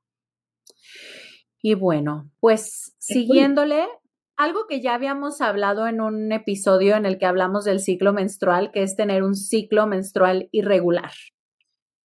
Y 1.60 1.74
bueno, 1.74 2.30
pues 2.40 2.94
siguiéndole, 2.98 3.86
algo 4.36 4.66
que 4.66 4.80
ya 4.80 4.94
habíamos 4.94 5.40
hablado 5.40 5.86
en 5.86 6.00
un 6.00 6.32
episodio 6.32 6.96
en 6.96 7.06
el 7.06 7.18
que 7.18 7.26
hablamos 7.26 7.64
del 7.64 7.80
ciclo 7.80 8.12
menstrual, 8.12 8.72
que 8.72 8.82
es 8.82 8.96
tener 8.96 9.22
un 9.22 9.36
ciclo 9.36 9.86
menstrual 9.86 10.48
irregular. 10.50 11.12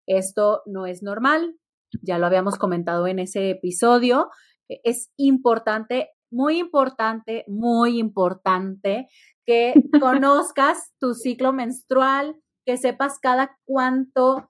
Esto 0.06 0.62
no 0.66 0.86
es 0.86 1.02
normal, 1.02 1.56
ya 2.02 2.20
lo 2.20 2.28
habíamos 2.28 2.58
comentado 2.58 3.08
en 3.08 3.20
ese 3.20 3.50
episodio, 3.50 4.30
es 4.70 5.12
importante, 5.18 6.10
muy 6.32 6.60
importante, 6.60 7.46
muy 7.48 8.00
importante 8.00 9.08
que 9.46 9.74
conozcas 10.02 10.94
tu 11.00 11.14
ciclo 11.14 11.54
menstrual, 11.54 12.36
que 12.66 12.78
sepas 12.78 13.20
cada 13.20 13.58
cuánto 13.66 14.50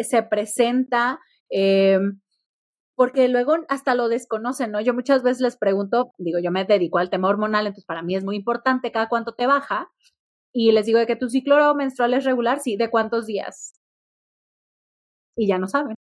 se 0.00 0.22
presenta, 0.22 1.20
em, 1.50 2.20
porque 2.96 3.28
luego 3.28 3.56
hasta 3.68 3.94
lo 3.94 4.08
desconocen, 4.08 4.72
¿no? 4.72 4.80
Yo 4.80 4.94
muchas 4.94 5.22
veces 5.22 5.40
les 5.40 5.56
pregunto, 5.56 6.12
digo, 6.18 6.38
yo 6.40 6.50
me 6.50 6.64
dedico 6.64 6.98
al 6.98 7.10
tema 7.10 7.28
hormonal, 7.28 7.66
entonces 7.66 7.84
para 7.84 8.02
mí 8.02 8.16
es 8.16 8.24
muy 8.24 8.36
importante 8.36 8.90
cada 8.90 9.08
cuánto 9.08 9.34
te 9.34 9.46
baja, 9.46 9.90
y 10.52 10.72
les 10.72 10.86
digo 10.86 10.98
de 10.98 11.06
que 11.06 11.16
tu 11.16 11.28
ciclo 11.28 11.74
menstrual 11.74 12.14
es 12.14 12.24
regular, 12.24 12.58
sí, 12.60 12.76
¿de 12.76 12.90
cuántos 12.90 13.26
días? 13.26 13.74
Y 15.36 15.46
ya 15.46 15.58
no 15.58 15.68
saben, 15.68 15.94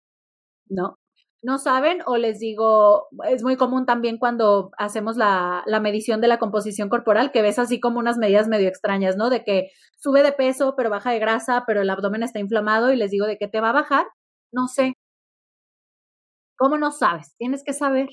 ¿no? 0.68 0.96
No 1.42 1.58
saben 1.58 1.98
o 2.06 2.16
les 2.16 2.38
digo, 2.38 3.08
es 3.28 3.42
muy 3.42 3.56
común 3.56 3.86
también 3.86 4.18
cuando 4.18 4.70
hacemos 4.78 5.16
la, 5.16 5.62
la, 5.66 5.80
medición 5.80 6.20
de 6.20 6.28
la 6.28 6.38
composición 6.38 6.88
corporal, 6.88 7.30
que 7.32 7.42
ves 7.42 7.58
así 7.58 7.78
como 7.80 7.98
unas 7.98 8.18
medidas 8.18 8.48
medio 8.48 8.68
extrañas, 8.68 9.16
¿no? 9.16 9.30
De 9.30 9.44
que 9.44 9.70
sube 9.96 10.22
de 10.22 10.32
peso, 10.32 10.74
pero 10.76 10.90
baja 10.90 11.12
de 11.12 11.18
grasa, 11.18 11.64
pero 11.66 11.82
el 11.82 11.90
abdomen 11.90 12.22
está 12.22 12.40
inflamado 12.40 12.92
y 12.92 12.96
les 12.96 13.10
digo, 13.10 13.26
¿de 13.26 13.38
qué 13.38 13.48
te 13.48 13.60
va 13.60 13.70
a 13.70 13.74
bajar? 13.74 14.06
No 14.52 14.66
sé. 14.68 14.94
¿Cómo 16.58 16.78
no 16.78 16.90
sabes? 16.90 17.34
Tienes 17.38 17.62
que 17.64 17.72
saber. 17.72 18.08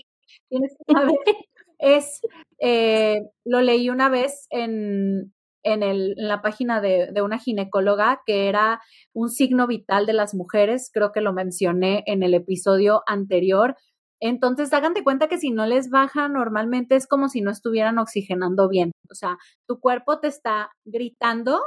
Tienes 0.50 0.75
que 0.77 0.94
saber. 0.94 1.15
es, 1.80 2.22
eh, 2.60 3.22
lo 3.46 3.62
leí 3.62 3.89
una 3.89 4.10
vez 4.10 4.48
en, 4.50 5.34
en, 5.63 6.13
la 6.15 6.41
página 6.41 6.82
de, 6.82 7.10
de, 7.12 7.22
una 7.22 7.39
ginecóloga 7.39 8.22
que 8.25 8.48
era 8.50 8.82
un 9.13 9.29
signo 9.29 9.67
vital 9.67 10.05
de 10.05 10.13
las 10.13 10.36
mujeres, 10.36 10.89
creo 10.93 11.12
que 11.12 11.22
lo 11.22 11.34
mencioné 11.34 12.03
en 12.05 12.24
el 12.24 12.34
episodio 12.34 13.01
anterior. 13.08 13.75
Entonces, 14.20 14.72
hagan 14.74 14.93
de 14.93 15.03
cuenta 15.03 15.27
que 15.27 15.38
si 15.38 15.51
no 15.51 15.65
les 15.65 15.89
baja 15.89 16.29
normalmente 16.29 16.96
es 16.96 17.08
como 17.08 17.27
si 17.27 17.41
no 17.41 17.51
estuvieran 17.51 17.98
oxigenando 17.98 18.70
bien. 18.70 18.91
O 19.10 19.15
sea, 19.15 19.38
tu 19.67 19.80
cuerpo 19.80 20.19
te 20.19 20.28
está 20.28 20.69
gritando 20.86 21.62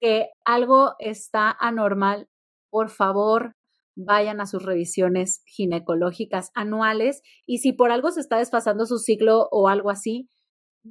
que 0.00 0.28
algo 0.44 0.94
está 0.98 1.50
anormal. 1.50 2.28
Por 2.70 2.90
favor, 2.90 3.52
vayan 3.96 4.40
a 4.40 4.46
sus 4.46 4.62
revisiones 4.62 5.42
ginecológicas 5.46 6.50
anuales 6.54 7.20
y 7.46 7.58
si 7.58 7.72
por 7.72 7.90
algo 7.90 8.12
se 8.12 8.20
está 8.20 8.38
desfasando 8.38 8.86
su 8.86 8.98
ciclo 8.98 9.48
o 9.50 9.68
algo 9.68 9.90
así, 9.90 10.28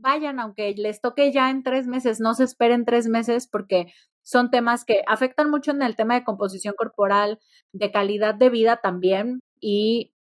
vayan, 0.01 0.39
aunque 0.39 0.73
les 0.75 1.01
toque 1.01 1.31
ya 1.31 1.49
en 1.49 1.63
tres 1.63 1.87
meses, 1.87 2.19
no 2.19 2.33
se 2.33 2.43
esperen 2.43 2.85
tres 2.85 3.07
meses 3.07 3.47
porque 3.47 3.93
son 4.23 4.51
temas 4.51 4.85
que 4.85 5.03
afectan 5.07 5.49
mucho 5.49 5.71
en 5.71 5.81
el 5.81 5.95
tema 5.95 6.15
de 6.15 6.23
composición 6.23 6.75
corporal, 6.77 7.39
de 7.71 7.91
calidad 7.91 8.35
de 8.35 8.49
vida 8.49 8.79
también 8.81 9.39
y 9.59 10.13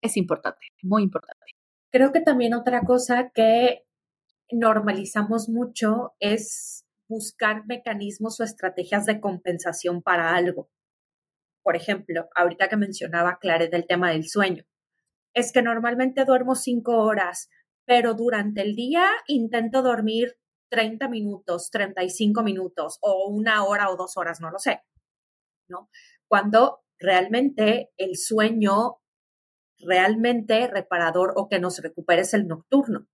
es 0.00 0.16
importante, 0.16 0.66
muy 0.82 1.02
importante. 1.02 1.44
Creo 1.90 2.12
que 2.12 2.20
también 2.20 2.54
otra 2.54 2.80
cosa 2.82 3.30
que 3.34 3.84
normalizamos 4.50 5.48
mucho 5.48 6.14
es 6.18 6.84
buscar 7.08 7.66
mecanismos 7.66 8.40
o 8.40 8.44
estrategias 8.44 9.06
de 9.06 9.20
compensación 9.20 10.02
para 10.02 10.34
algo. 10.34 10.70
Por 11.62 11.76
ejemplo, 11.76 12.28
ahorita 12.34 12.68
que 12.68 12.76
mencionaba 12.76 13.38
Clare 13.38 13.68
del 13.68 13.86
tema 13.86 14.10
del 14.10 14.26
sueño, 14.26 14.64
es 15.34 15.52
que 15.52 15.62
normalmente 15.62 16.24
duermo 16.24 16.54
cinco 16.54 16.98
horas, 16.98 17.48
pero 17.86 18.14
durante 18.14 18.62
el 18.62 18.74
día 18.74 19.10
intento 19.26 19.82
dormir 19.82 20.36
30 20.70 21.08
minutos, 21.08 21.70
35 21.70 22.42
minutos 22.42 22.98
o 23.02 23.28
una 23.28 23.64
hora 23.64 23.90
o 23.90 23.96
dos 23.96 24.16
horas, 24.16 24.40
no 24.40 24.50
lo 24.50 24.58
sé, 24.58 24.80
¿no? 25.68 25.90
Cuando 26.28 26.82
realmente 26.98 27.90
el 27.96 28.16
sueño 28.16 29.02
realmente 29.78 30.68
reparador 30.68 31.34
o 31.36 31.48
que 31.48 31.58
nos 31.58 31.78
recupere 31.78 32.22
es 32.22 32.34
el 32.34 32.46
nocturno. 32.46 33.06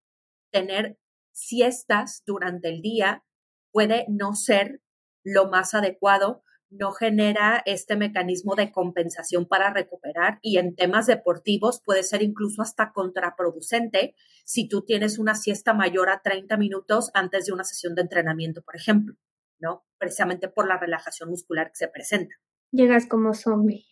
Tener 0.52 0.98
siestas 1.33 2.22
durante 2.26 2.68
el 2.68 2.83
día 2.83 3.24
puede 3.72 4.07
no 4.09 4.35
ser 4.35 4.81
lo 5.24 5.48
más 5.48 5.74
adecuado 5.74 6.42
no 6.70 6.92
genera 6.92 7.62
este 7.64 7.96
mecanismo 7.96 8.54
de 8.54 8.70
compensación 8.70 9.46
para 9.46 9.72
recuperar 9.72 10.38
y 10.42 10.59
en 10.59 10.74
temas 10.74 11.07
deportivos 11.07 11.81
puede 11.83 12.02
ser 12.02 12.22
incluso 12.22 12.62
hasta 12.62 12.92
contraproducente 12.92 14.14
si 14.44 14.68
tú 14.68 14.85
tienes 14.85 15.18
una 15.18 15.35
siesta 15.35 15.72
mayor 15.72 16.11
a 16.11 16.20
30 16.22 16.57
minutos 16.57 17.11
antes 17.14 17.46
de 17.46 17.52
una 17.52 17.64
sesión 17.64 17.94
de 17.94 18.02
entrenamiento, 18.02 18.62
por 18.62 18.76
ejemplo, 18.76 19.16
¿no? 19.59 19.87
Precisamente 19.98 20.48
por 20.48 20.68
la 20.68 20.78
relajación 20.78 21.31
muscular 21.31 21.68
que 21.68 21.76
se 21.76 21.88
presenta. 21.88 22.35
Llegas 22.70 23.07
como 23.07 23.33
zombie. 23.33 23.87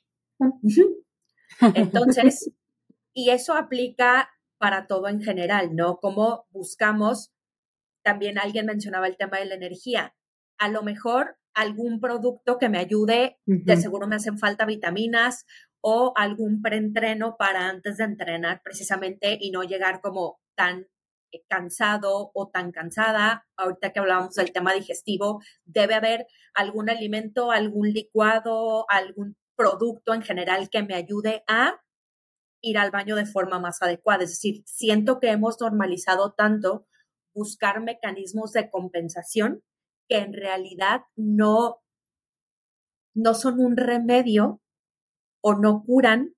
Entonces, 1.74 2.50
y 3.14 3.30
eso 3.30 3.54
aplica 3.54 4.30
para 4.58 4.86
todo 4.86 5.08
en 5.08 5.22
general, 5.22 5.74
¿no? 5.74 5.98
Como 5.98 6.46
buscamos, 6.50 7.32
también 8.02 8.38
alguien 8.38 8.66
mencionaba 8.66 9.06
el 9.06 9.16
tema 9.16 9.38
de 9.38 9.46
la 9.46 9.54
energía. 9.54 10.14
A 10.58 10.68
lo 10.68 10.82
mejor 10.82 11.38
algún 11.56 12.00
producto 12.00 12.58
que 12.58 12.68
me 12.68 12.78
ayude, 12.78 13.38
de 13.46 13.76
seguro 13.78 14.06
me 14.06 14.16
hacen 14.16 14.38
falta 14.38 14.66
vitaminas 14.66 15.46
o 15.80 16.12
algún 16.14 16.60
preentreno 16.60 17.36
para 17.38 17.70
antes 17.70 17.96
de 17.96 18.04
entrenar 18.04 18.60
precisamente 18.62 19.38
y 19.40 19.50
no 19.50 19.62
llegar 19.62 20.02
como 20.02 20.38
tan 20.54 20.86
eh, 21.32 21.44
cansado 21.48 22.30
o 22.34 22.50
tan 22.50 22.72
cansada. 22.72 23.46
Ahorita 23.56 23.90
que 23.90 24.00
hablábamos 24.00 24.34
del 24.34 24.52
tema 24.52 24.74
digestivo, 24.74 25.40
debe 25.64 25.94
haber 25.94 26.26
algún 26.52 26.90
alimento, 26.90 27.50
algún 27.50 27.90
licuado, 27.90 28.84
algún 28.90 29.34
producto 29.56 30.12
en 30.12 30.20
general 30.20 30.68
que 30.68 30.82
me 30.82 30.94
ayude 30.94 31.42
a 31.48 31.80
ir 32.60 32.76
al 32.76 32.90
baño 32.90 33.16
de 33.16 33.24
forma 33.24 33.58
más 33.60 33.80
adecuada. 33.80 34.24
Es 34.24 34.30
decir, 34.30 34.62
siento 34.66 35.20
que 35.20 35.30
hemos 35.30 35.58
normalizado 35.58 36.34
tanto 36.34 36.86
buscar 37.34 37.80
mecanismos 37.80 38.52
de 38.52 38.68
compensación 38.68 39.62
que 40.08 40.18
en 40.18 40.32
realidad 40.32 41.02
no, 41.16 41.82
no 43.14 43.34
son 43.34 43.60
un 43.60 43.76
remedio 43.76 44.60
o 45.42 45.54
no 45.54 45.82
curan 45.84 46.34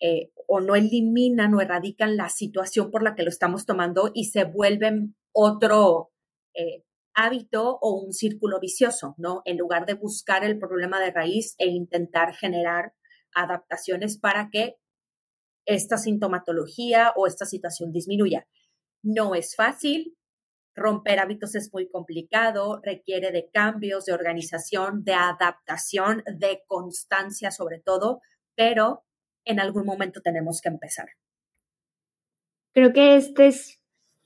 eh, 0.00 0.30
o 0.46 0.60
no 0.60 0.76
eliminan 0.76 1.54
o 1.54 1.60
erradican 1.60 2.16
la 2.16 2.28
situación 2.28 2.90
por 2.90 3.02
la 3.02 3.14
que 3.14 3.22
lo 3.22 3.28
estamos 3.28 3.66
tomando 3.66 4.10
y 4.14 4.26
se 4.26 4.44
vuelven 4.44 5.16
otro 5.32 6.10
eh, 6.54 6.84
hábito 7.14 7.78
o 7.80 8.00
un 8.00 8.12
círculo 8.12 8.60
vicioso, 8.60 9.14
¿no? 9.18 9.42
En 9.44 9.58
lugar 9.58 9.86
de 9.86 9.94
buscar 9.94 10.44
el 10.44 10.58
problema 10.58 11.00
de 11.00 11.10
raíz 11.10 11.54
e 11.58 11.66
intentar 11.66 12.34
generar 12.34 12.94
adaptaciones 13.34 14.18
para 14.18 14.50
que 14.50 14.76
esta 15.66 15.98
sintomatología 15.98 17.12
o 17.16 17.26
esta 17.26 17.44
situación 17.44 17.92
disminuya. 17.92 18.46
No 19.02 19.34
es 19.34 19.54
fácil, 19.54 20.16
Romper 20.78 21.18
hábitos 21.18 21.54
es 21.54 21.70
muy 21.72 21.88
complicado, 21.90 22.80
requiere 22.82 23.30
de 23.30 23.50
cambios, 23.52 24.04
de 24.06 24.12
organización, 24.12 25.04
de 25.04 25.14
adaptación, 25.14 26.22
de 26.26 26.62
constancia 26.66 27.50
sobre 27.50 27.80
todo, 27.80 28.20
pero 28.56 29.04
en 29.44 29.60
algún 29.60 29.84
momento 29.84 30.20
tenemos 30.22 30.60
que 30.60 30.68
empezar. 30.68 31.06
Creo 32.72 32.92
que 32.92 33.16
este 33.16 33.48
es 33.48 33.78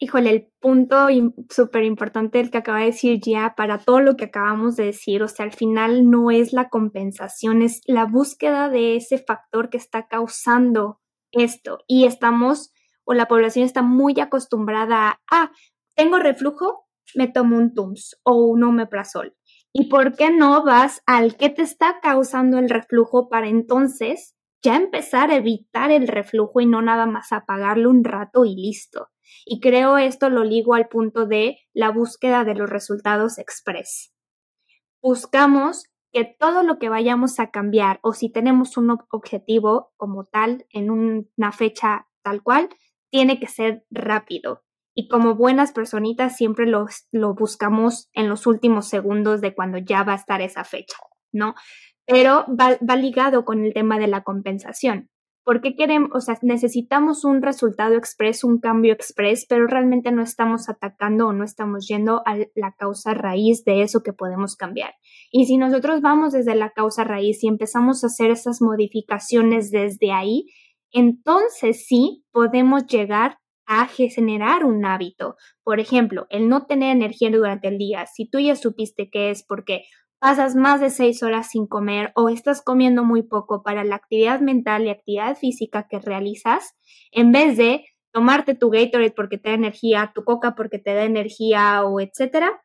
Híjole, 0.04 0.30
el 0.30 0.48
punto 0.58 1.06
súper 1.48 1.84
importante 1.84 2.40
el 2.40 2.50
que 2.50 2.58
acaba 2.58 2.80
de 2.80 2.86
decir 2.86 3.20
ya 3.24 3.54
para 3.56 3.78
todo 3.78 4.00
lo 4.00 4.16
que 4.16 4.24
acabamos 4.24 4.74
de 4.74 4.86
decir, 4.86 5.22
o 5.22 5.28
sea, 5.28 5.44
al 5.44 5.52
final 5.52 6.10
no 6.10 6.32
es 6.32 6.52
la 6.52 6.70
compensación, 6.70 7.62
es 7.62 7.82
la 7.86 8.04
búsqueda 8.04 8.68
de 8.68 8.96
ese 8.96 9.18
factor 9.18 9.70
que 9.70 9.76
está 9.76 10.08
causando 10.08 11.00
esto. 11.30 11.78
Y 11.86 12.06
estamos, 12.06 12.72
o 13.04 13.14
la 13.14 13.28
población 13.28 13.64
está 13.64 13.82
muy 13.82 14.18
acostumbrada 14.18 15.20
a, 15.30 15.52
tengo 15.94 16.18
reflujo, 16.18 16.86
me 17.14 17.28
tomo 17.28 17.56
un 17.56 17.74
TUMS 17.74 18.20
o 18.24 18.34
un 18.46 18.64
omeprazol. 18.64 19.36
¿Y 19.72 19.88
por 19.88 20.14
qué 20.16 20.30
no 20.30 20.64
vas 20.64 21.02
al 21.06 21.36
que 21.36 21.48
te 21.48 21.62
está 21.62 22.00
causando 22.00 22.58
el 22.58 22.68
reflujo 22.68 23.28
para 23.28 23.48
entonces 23.48 24.36
ya 24.62 24.76
empezar 24.76 25.30
a 25.30 25.36
evitar 25.36 25.90
el 25.90 26.08
reflujo 26.08 26.60
y 26.60 26.66
no 26.66 26.82
nada 26.82 27.06
más 27.06 27.32
apagarlo 27.32 27.90
un 27.90 28.04
rato 28.04 28.44
y 28.44 28.54
listo? 28.54 29.08
Y 29.46 29.60
creo 29.60 29.96
esto 29.98 30.28
lo 30.28 30.44
ligo 30.44 30.74
al 30.74 30.88
punto 30.88 31.26
de 31.26 31.58
la 31.72 31.90
búsqueda 31.90 32.44
de 32.44 32.54
los 32.54 32.68
resultados 32.68 33.38
express. 33.38 34.12
Buscamos 35.00 35.84
que 36.12 36.24
todo 36.38 36.62
lo 36.62 36.78
que 36.78 36.90
vayamos 36.90 37.40
a 37.40 37.50
cambiar 37.50 37.98
o 38.02 38.12
si 38.12 38.30
tenemos 38.30 38.76
un 38.76 38.96
objetivo 39.10 39.92
como 39.96 40.26
tal 40.26 40.66
en 40.70 40.90
una 40.90 41.52
fecha 41.52 42.06
tal 42.22 42.42
cual, 42.42 42.68
tiene 43.10 43.38
que 43.38 43.46
ser 43.46 43.84
rápido. 43.90 44.64
Y 44.94 45.08
como 45.08 45.34
buenas 45.34 45.72
personitas 45.72 46.36
siempre 46.36 46.66
lo, 46.66 46.86
lo 47.12 47.34
buscamos 47.34 48.10
en 48.12 48.28
los 48.28 48.46
últimos 48.46 48.88
segundos 48.88 49.40
de 49.40 49.54
cuando 49.54 49.78
ya 49.78 50.02
va 50.02 50.12
a 50.12 50.16
estar 50.16 50.40
esa 50.42 50.64
fecha, 50.64 50.96
¿no? 51.32 51.54
Pero 52.06 52.44
va, 52.48 52.96
ligado 52.96 53.44
con 53.44 53.64
el 53.64 53.72
tema 53.72 53.98
de 53.98 54.06
la 54.06 54.22
compensación. 54.22 55.08
Porque 55.44 55.74
queremos, 55.74 56.10
o 56.14 56.20
sea, 56.20 56.38
necesitamos 56.42 57.24
un 57.24 57.42
resultado 57.42 57.96
express, 57.96 58.44
un 58.44 58.60
cambio 58.60 58.92
express, 58.92 59.44
pero 59.48 59.66
realmente 59.66 60.12
no 60.12 60.22
estamos 60.22 60.68
atacando 60.68 61.26
o 61.26 61.32
no 61.32 61.42
estamos 61.42 61.88
yendo 61.88 62.22
a 62.26 62.36
la 62.54 62.74
causa 62.78 63.12
raíz 63.14 63.64
de 63.64 63.82
eso 63.82 64.04
que 64.04 64.12
podemos 64.12 64.54
cambiar. 64.54 64.94
Y 65.32 65.46
si 65.46 65.56
nosotros 65.56 66.00
vamos 66.00 66.32
desde 66.32 66.54
la 66.54 66.70
causa 66.70 67.02
raíz 67.02 67.42
y 67.42 67.48
empezamos 67.48 68.04
a 68.04 68.06
hacer 68.06 68.30
esas 68.30 68.62
modificaciones 68.62 69.72
desde 69.72 70.12
ahí, 70.12 70.46
entonces 70.92 71.86
sí 71.86 72.24
podemos 72.30 72.86
llegar 72.86 73.38
a 73.66 73.86
generar 73.86 74.64
un 74.64 74.84
hábito. 74.84 75.36
Por 75.62 75.80
ejemplo, 75.80 76.26
el 76.30 76.48
no 76.48 76.66
tener 76.66 76.90
energía 76.90 77.30
durante 77.30 77.68
el 77.68 77.78
día. 77.78 78.06
Si 78.06 78.28
tú 78.28 78.38
ya 78.38 78.56
supiste 78.56 79.10
que 79.10 79.30
es 79.30 79.44
porque 79.44 79.84
pasas 80.20 80.54
más 80.54 80.80
de 80.80 80.90
seis 80.90 81.22
horas 81.22 81.50
sin 81.50 81.66
comer 81.66 82.12
o 82.14 82.28
estás 82.28 82.62
comiendo 82.62 83.04
muy 83.04 83.22
poco 83.22 83.62
para 83.62 83.84
la 83.84 83.96
actividad 83.96 84.40
mental 84.40 84.86
y 84.86 84.90
actividad 84.90 85.36
física 85.36 85.88
que 85.88 85.98
realizas, 85.98 86.74
en 87.10 87.32
vez 87.32 87.56
de 87.56 87.84
tomarte 88.12 88.54
tu 88.54 88.70
Gatorade 88.70 89.10
porque 89.10 89.38
te 89.38 89.48
da 89.48 89.54
energía, 89.56 90.12
tu 90.14 90.24
coca 90.24 90.54
porque 90.54 90.78
te 90.78 90.94
da 90.94 91.04
energía 91.04 91.84
o 91.84 92.00
etcétera, 92.00 92.62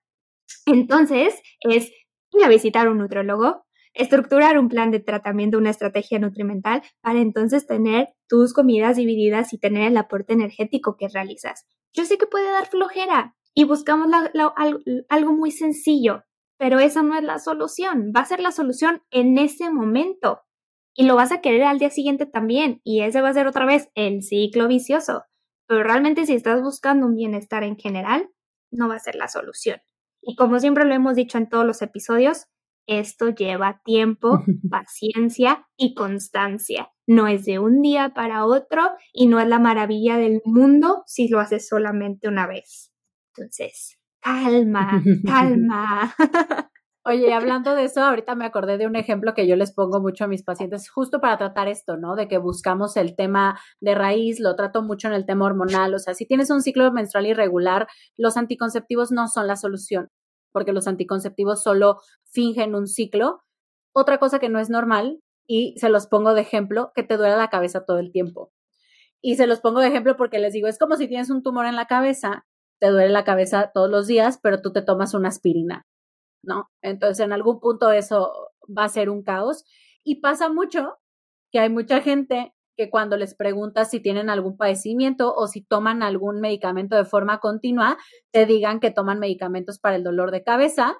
entonces 0.65 1.41
es 1.61 1.91
ir 2.31 2.43
a 2.43 2.49
visitar 2.49 2.89
un 2.89 2.99
nutrólogo, 2.99 3.65
estructurar 3.97 4.57
un 4.57 4.69
plan 4.69 4.91
de 4.91 4.99
tratamiento, 4.99 5.57
una 5.57 5.71
estrategia 5.71 6.19
nutrimental 6.19 6.81
para 7.01 7.19
entonces 7.19 7.67
tener 7.67 8.09
tus 8.27 8.53
comidas 8.53 8.95
divididas 8.95 9.53
y 9.53 9.57
tener 9.57 9.91
el 9.91 9.97
aporte 9.97 10.33
energético 10.33 10.95
que 10.97 11.09
realizas. 11.09 11.65
Yo 11.93 12.05
sé 12.05 12.17
que 12.17 12.27
puede 12.27 12.49
dar 12.51 12.67
flojera 12.67 13.35
y 13.53 13.63
buscamos 13.63 14.07
algo 15.09 15.33
muy 15.33 15.51
sencillo, 15.51 16.23
pero 16.57 16.79
esa 16.79 17.03
no 17.03 17.15
es 17.15 17.23
la 17.23 17.39
solución. 17.39 18.11
Va 18.15 18.21
a 18.21 18.25
ser 18.25 18.39
la 18.39 18.51
solución 18.51 19.01
en 19.09 19.37
ese 19.37 19.69
momento. 19.69 20.41
Y 20.95 21.05
lo 21.05 21.15
vas 21.15 21.31
a 21.31 21.41
querer 21.41 21.63
al 21.63 21.79
día 21.79 21.89
siguiente 21.89 22.25
también. 22.25 22.81
Y 22.83 23.01
ese 23.01 23.21
va 23.21 23.29
a 23.29 23.33
ser 23.33 23.47
otra 23.47 23.65
vez 23.65 23.89
el 23.95 24.23
ciclo 24.23 24.67
vicioso. 24.67 25.23
Pero 25.67 25.83
realmente 25.83 26.25
si 26.25 26.33
estás 26.33 26.61
buscando 26.61 27.05
un 27.05 27.15
bienestar 27.15 27.63
en 27.63 27.77
general, 27.77 28.29
no 28.71 28.87
va 28.87 28.95
a 28.95 28.99
ser 28.99 29.15
la 29.15 29.27
solución. 29.27 29.79
Y 30.21 30.35
como 30.35 30.59
siempre 30.59 30.85
lo 30.85 30.93
hemos 30.93 31.15
dicho 31.15 31.37
en 31.37 31.49
todos 31.49 31.65
los 31.65 31.81
episodios, 31.81 32.47
esto 32.87 33.29
lleva 33.29 33.81
tiempo, 33.83 34.43
paciencia 34.69 35.67
y 35.77 35.93
constancia. 35.93 36.89
No 37.05 37.27
es 37.27 37.45
de 37.45 37.59
un 37.59 37.81
día 37.81 38.13
para 38.15 38.45
otro 38.45 38.81
y 39.13 39.27
no 39.27 39.39
es 39.39 39.47
la 39.47 39.59
maravilla 39.59 40.17
del 40.17 40.41
mundo 40.45 41.03
si 41.05 41.27
lo 41.27 41.39
haces 41.39 41.67
solamente 41.67 42.27
una 42.27 42.47
vez. 42.47 42.91
Entonces, 43.35 43.99
calma, 44.19 45.01
calma. 45.25 46.15
Oye, 47.09 47.33
hablando 47.33 47.73
de 47.73 47.85
eso, 47.85 48.01
ahorita 48.01 48.35
me 48.35 48.43
acordé 48.43 48.77
de 48.77 48.85
un 48.85 48.97
ejemplo 48.97 49.33
que 49.33 49.47
yo 49.47 49.55
les 49.55 49.71
pongo 49.71 50.01
mucho 50.01 50.25
a 50.25 50.27
mis 50.27 50.43
pacientes, 50.43 50.89
justo 50.89 51.21
para 51.21 51.37
tratar 51.37 51.69
esto, 51.69 51.95
¿no? 51.95 52.17
De 52.17 52.27
que 52.27 52.37
buscamos 52.37 52.97
el 52.97 53.15
tema 53.15 53.57
de 53.79 53.95
raíz, 53.95 54.41
lo 54.41 54.57
trato 54.57 54.81
mucho 54.81 55.07
en 55.07 55.13
el 55.13 55.25
tema 55.25 55.45
hormonal, 55.45 55.93
o 55.95 55.99
sea, 55.99 56.13
si 56.13 56.25
tienes 56.25 56.49
un 56.49 56.61
ciclo 56.61 56.91
menstrual 56.91 57.27
irregular, 57.27 57.87
los 58.17 58.35
anticonceptivos 58.35 59.13
no 59.13 59.29
son 59.29 59.47
la 59.47 59.55
solución, 59.55 60.09
porque 60.57 60.73
los 60.73 60.87
anticonceptivos 60.87 61.61
solo 61.61 61.99
fingen 62.25 62.73
un 62.73 62.87
ciclo. 62.87 63.43
Otra 63.93 64.17
cosa 64.17 64.39
que 64.39 64.49
no 64.49 64.59
es 64.59 64.71
normal, 64.71 65.21
y 65.47 65.75
se 65.77 65.89
los 65.89 66.07
pongo 66.07 66.33
de 66.33 66.41
ejemplo, 66.41 66.91
que 66.95 67.03
te 67.03 67.15
duele 67.15 67.37
la 67.37 67.49
cabeza 67.49 67.85
todo 67.85 67.99
el 67.99 68.11
tiempo. 68.11 68.51
Y 69.21 69.35
se 69.35 69.45
los 69.45 69.61
pongo 69.61 69.81
de 69.81 69.87
ejemplo 69.87 70.17
porque 70.17 70.39
les 70.39 70.53
digo, 70.53 70.67
es 70.67 70.79
como 70.79 70.97
si 70.97 71.07
tienes 71.07 71.29
un 71.29 71.43
tumor 71.43 71.67
en 71.67 71.75
la 71.75 71.85
cabeza 71.85 72.45
te 72.79 72.89
duele 72.89 73.09
la 73.09 73.23
cabeza 73.23 73.71
todos 73.73 73.89
los 73.89 74.07
días, 74.07 74.39
pero 74.41 74.61
tú 74.61 74.71
te 74.71 74.81
tomas 74.81 75.13
una 75.13 75.29
aspirina, 75.29 75.85
¿no? 76.43 76.69
Entonces, 76.81 77.25
en 77.25 77.33
algún 77.33 77.59
punto 77.59 77.91
eso 77.91 78.51
va 78.65 78.85
a 78.85 78.89
ser 78.89 79.09
un 79.09 79.23
caos. 79.23 79.65
Y 80.03 80.21
pasa 80.21 80.49
mucho 80.49 80.97
que 81.51 81.59
hay 81.59 81.69
mucha 81.69 82.01
gente 82.01 82.53
que 82.77 82.89
cuando 82.89 83.17
les 83.17 83.35
preguntas 83.35 83.89
si 83.89 83.99
tienen 83.99 84.29
algún 84.29 84.55
padecimiento 84.55 85.33
o 85.35 85.47
si 85.47 85.61
toman 85.61 86.03
algún 86.03 86.39
medicamento 86.39 86.95
de 86.95 87.05
forma 87.05 87.39
continua, 87.39 87.97
te 88.31 88.45
digan 88.45 88.79
que 88.79 88.91
toman 88.91 89.19
medicamentos 89.19 89.79
para 89.79 89.95
el 89.95 90.03
dolor 90.03 90.31
de 90.31 90.43
cabeza 90.43 90.95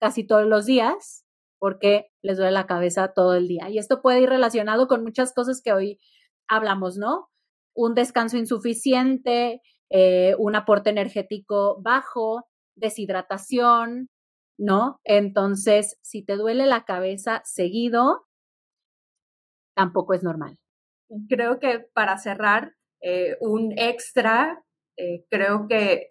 casi 0.00 0.26
todos 0.26 0.46
los 0.46 0.66
días 0.66 1.26
porque 1.60 2.06
les 2.22 2.38
duele 2.38 2.52
la 2.52 2.66
cabeza 2.66 3.12
todo 3.12 3.34
el 3.34 3.46
día. 3.46 3.68
Y 3.68 3.78
esto 3.78 4.00
puede 4.00 4.22
ir 4.22 4.30
relacionado 4.30 4.88
con 4.88 5.04
muchas 5.04 5.34
cosas 5.34 5.60
que 5.62 5.72
hoy 5.72 6.00
hablamos, 6.48 6.96
¿no? 6.96 7.28
Un 7.76 7.94
descanso 7.94 8.38
insuficiente, 8.38 9.60
eh, 9.90 10.34
un 10.38 10.56
aporte 10.56 10.88
energético 10.88 11.80
bajo, 11.82 12.46
deshidratación, 12.76 14.08
¿no? 14.58 15.00
Entonces, 15.04 15.98
si 16.00 16.24
te 16.24 16.36
duele 16.36 16.64
la 16.64 16.84
cabeza 16.84 17.42
seguido, 17.44 18.24
tampoco 19.74 20.14
es 20.14 20.22
normal. 20.22 20.58
Creo 21.28 21.58
que 21.58 21.80
para 21.92 22.18
cerrar, 22.18 22.74
eh, 23.00 23.36
un 23.40 23.72
extra, 23.76 24.62
eh, 24.96 25.24
creo 25.30 25.66
que 25.68 26.10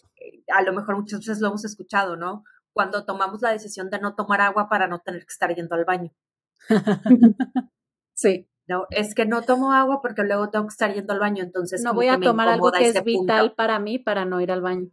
a 0.53 0.61
lo 0.63 0.73
mejor 0.73 0.97
muchas 0.97 1.19
veces 1.19 1.39
lo 1.39 1.47
hemos 1.47 1.65
escuchado, 1.65 2.15
¿no? 2.15 2.43
Cuando 2.73 3.05
tomamos 3.05 3.41
la 3.41 3.51
decisión 3.51 3.89
de 3.89 3.99
no 3.99 4.15
tomar 4.15 4.41
agua 4.41 4.69
para 4.69 4.87
no 4.87 4.99
tener 4.99 5.21
que 5.21 5.31
estar 5.31 5.53
yendo 5.53 5.75
al 5.75 5.85
baño. 5.85 6.11
sí. 8.13 8.47
No, 8.67 8.85
es 8.91 9.15
que 9.15 9.25
no 9.25 9.41
tomo 9.41 9.73
agua 9.73 9.99
porque 9.99 10.21
luego 10.21 10.51
tengo 10.51 10.67
que 10.67 10.73
estar 10.73 10.93
yendo 10.93 11.11
al 11.11 11.19
baño, 11.19 11.43
entonces 11.43 11.81
no 11.81 11.95
voy 11.95 12.07
a 12.07 12.19
tomar 12.19 12.47
algo 12.49 12.71
que 12.71 12.87
es 12.87 13.03
vital 13.03 13.55
para 13.55 13.79
mí 13.79 13.97
para 13.97 14.25
no 14.25 14.41
ir 14.41 14.51
al 14.51 14.61
baño. 14.61 14.91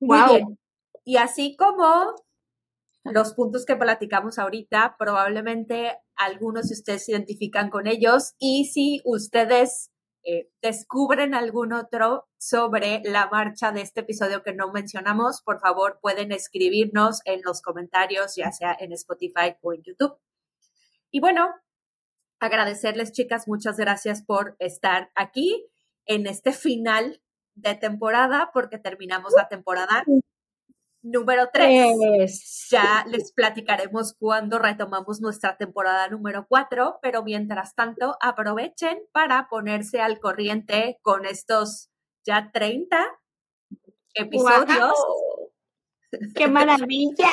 Bien. 0.00 0.58
Y 1.04 1.16
así 1.16 1.56
como 1.56 2.16
los 3.04 3.34
puntos 3.34 3.64
que 3.64 3.76
platicamos 3.76 4.38
ahorita, 4.38 4.96
probablemente 4.98 5.98
algunos 6.16 6.68
de 6.68 6.74
ustedes 6.74 7.04
se 7.04 7.12
identifican 7.12 7.68
con 7.68 7.86
ellos 7.86 8.34
y 8.38 8.66
si 8.66 9.00
ustedes 9.04 9.90
eh, 10.24 10.48
descubren 10.62 11.34
algún 11.34 11.72
otro 11.72 12.28
sobre 12.38 13.02
la 13.04 13.28
marcha 13.28 13.72
de 13.72 13.80
este 13.80 14.00
episodio 14.00 14.44
que 14.44 14.54
no 14.54 14.70
mencionamos, 14.70 15.42
por 15.42 15.58
favor 15.58 15.98
pueden 16.00 16.30
escribirnos 16.30 17.20
en 17.24 17.40
los 17.44 17.60
comentarios, 17.60 18.36
ya 18.36 18.52
sea 18.52 18.76
en 18.78 18.92
Spotify 18.92 19.56
o 19.62 19.72
en 19.72 19.82
YouTube. 19.82 20.16
Y 21.10 21.18
bueno, 21.18 21.48
agradecerles, 22.38 23.10
chicas, 23.10 23.48
muchas 23.48 23.76
gracias 23.76 24.22
por 24.22 24.54
estar 24.60 25.10
aquí 25.16 25.68
en 26.06 26.26
este 26.28 26.52
final 26.52 27.20
de 27.54 27.74
temporada, 27.74 28.50
porque 28.54 28.78
terminamos 28.78 29.32
la 29.36 29.48
temporada 29.48 30.04
número 31.02 31.50
3. 31.52 32.68
Ya 32.70 33.04
les 33.08 33.32
platicaremos 33.32 34.14
cuando 34.18 34.58
retomamos 34.58 35.20
nuestra 35.20 35.56
temporada 35.56 36.08
número 36.08 36.46
4, 36.48 36.98
pero 37.02 37.22
mientras 37.22 37.74
tanto 37.74 38.16
aprovechen 38.20 38.98
para 39.12 39.48
ponerse 39.48 40.00
al 40.00 40.20
corriente 40.20 40.98
con 41.02 41.26
estos 41.26 41.90
ya 42.24 42.50
30 42.52 42.96
episodios. 44.14 44.94
¡Qué 46.34 46.48
maravilla! 46.48 47.30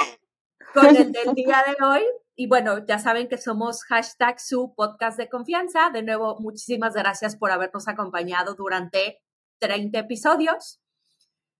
con 0.73 0.95
el 0.95 1.11
del 1.11 1.33
día 1.33 1.63
de 1.67 1.85
hoy. 1.85 2.03
Y 2.35 2.47
bueno, 2.47 2.85
ya 2.85 2.99
saben 2.99 3.27
que 3.27 3.37
somos 3.37 3.83
hashtag 3.83 4.39
su 4.39 4.73
podcast 4.75 5.17
de 5.17 5.29
confianza. 5.29 5.89
De 5.91 6.03
nuevo, 6.03 6.37
muchísimas 6.39 6.93
gracias 6.93 7.35
por 7.35 7.51
habernos 7.51 7.87
acompañado 7.87 8.55
durante 8.55 9.21
30 9.59 9.99
episodios. 9.99 10.79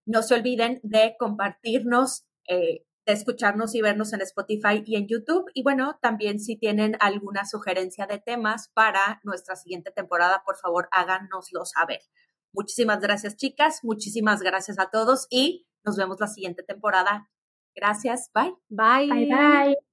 No 0.10 0.24
se 0.24 0.34
olviden 0.34 0.80
de 0.82 1.16
compartirnos, 1.20 2.26
eh, 2.48 2.84
de 3.06 3.14
escucharnos 3.14 3.76
y 3.76 3.82
vernos 3.82 4.12
en 4.12 4.22
Spotify 4.22 4.82
y 4.84 4.96
en 4.96 5.08
YouTube. 5.08 5.46
Y 5.54 5.62
bueno, 5.62 6.00
también 6.02 6.40
si 6.40 6.58
tienen 6.58 6.98
alguna 7.00 7.46
sugerencia 7.46 8.08
de 8.08 8.18
temas 8.18 8.72
para 8.74 9.20
nuestra 9.24 9.56
siguiente 9.56 9.92
temporada, 9.92 10.42
por 10.44 10.58
favor 10.58 10.90
háganoslo 10.92 11.64
saber. 11.64 12.00
Muchísimas 12.54 13.02
gracias, 13.02 13.36
chicas. 13.36 13.82
Muchísimas 13.84 14.42
gracias 14.42 14.80
a 14.80 14.90
todos 14.90 15.28
y 15.30 15.68
nos 15.86 15.96
vemos 15.96 16.20
la 16.20 16.28
siguiente 16.28 16.64
temporada. 16.64 17.30
Gracias. 17.76 18.32
Bye. 18.34 18.56
Bye. 18.68 19.14
Bye, 19.14 19.26
bye. 19.28 19.89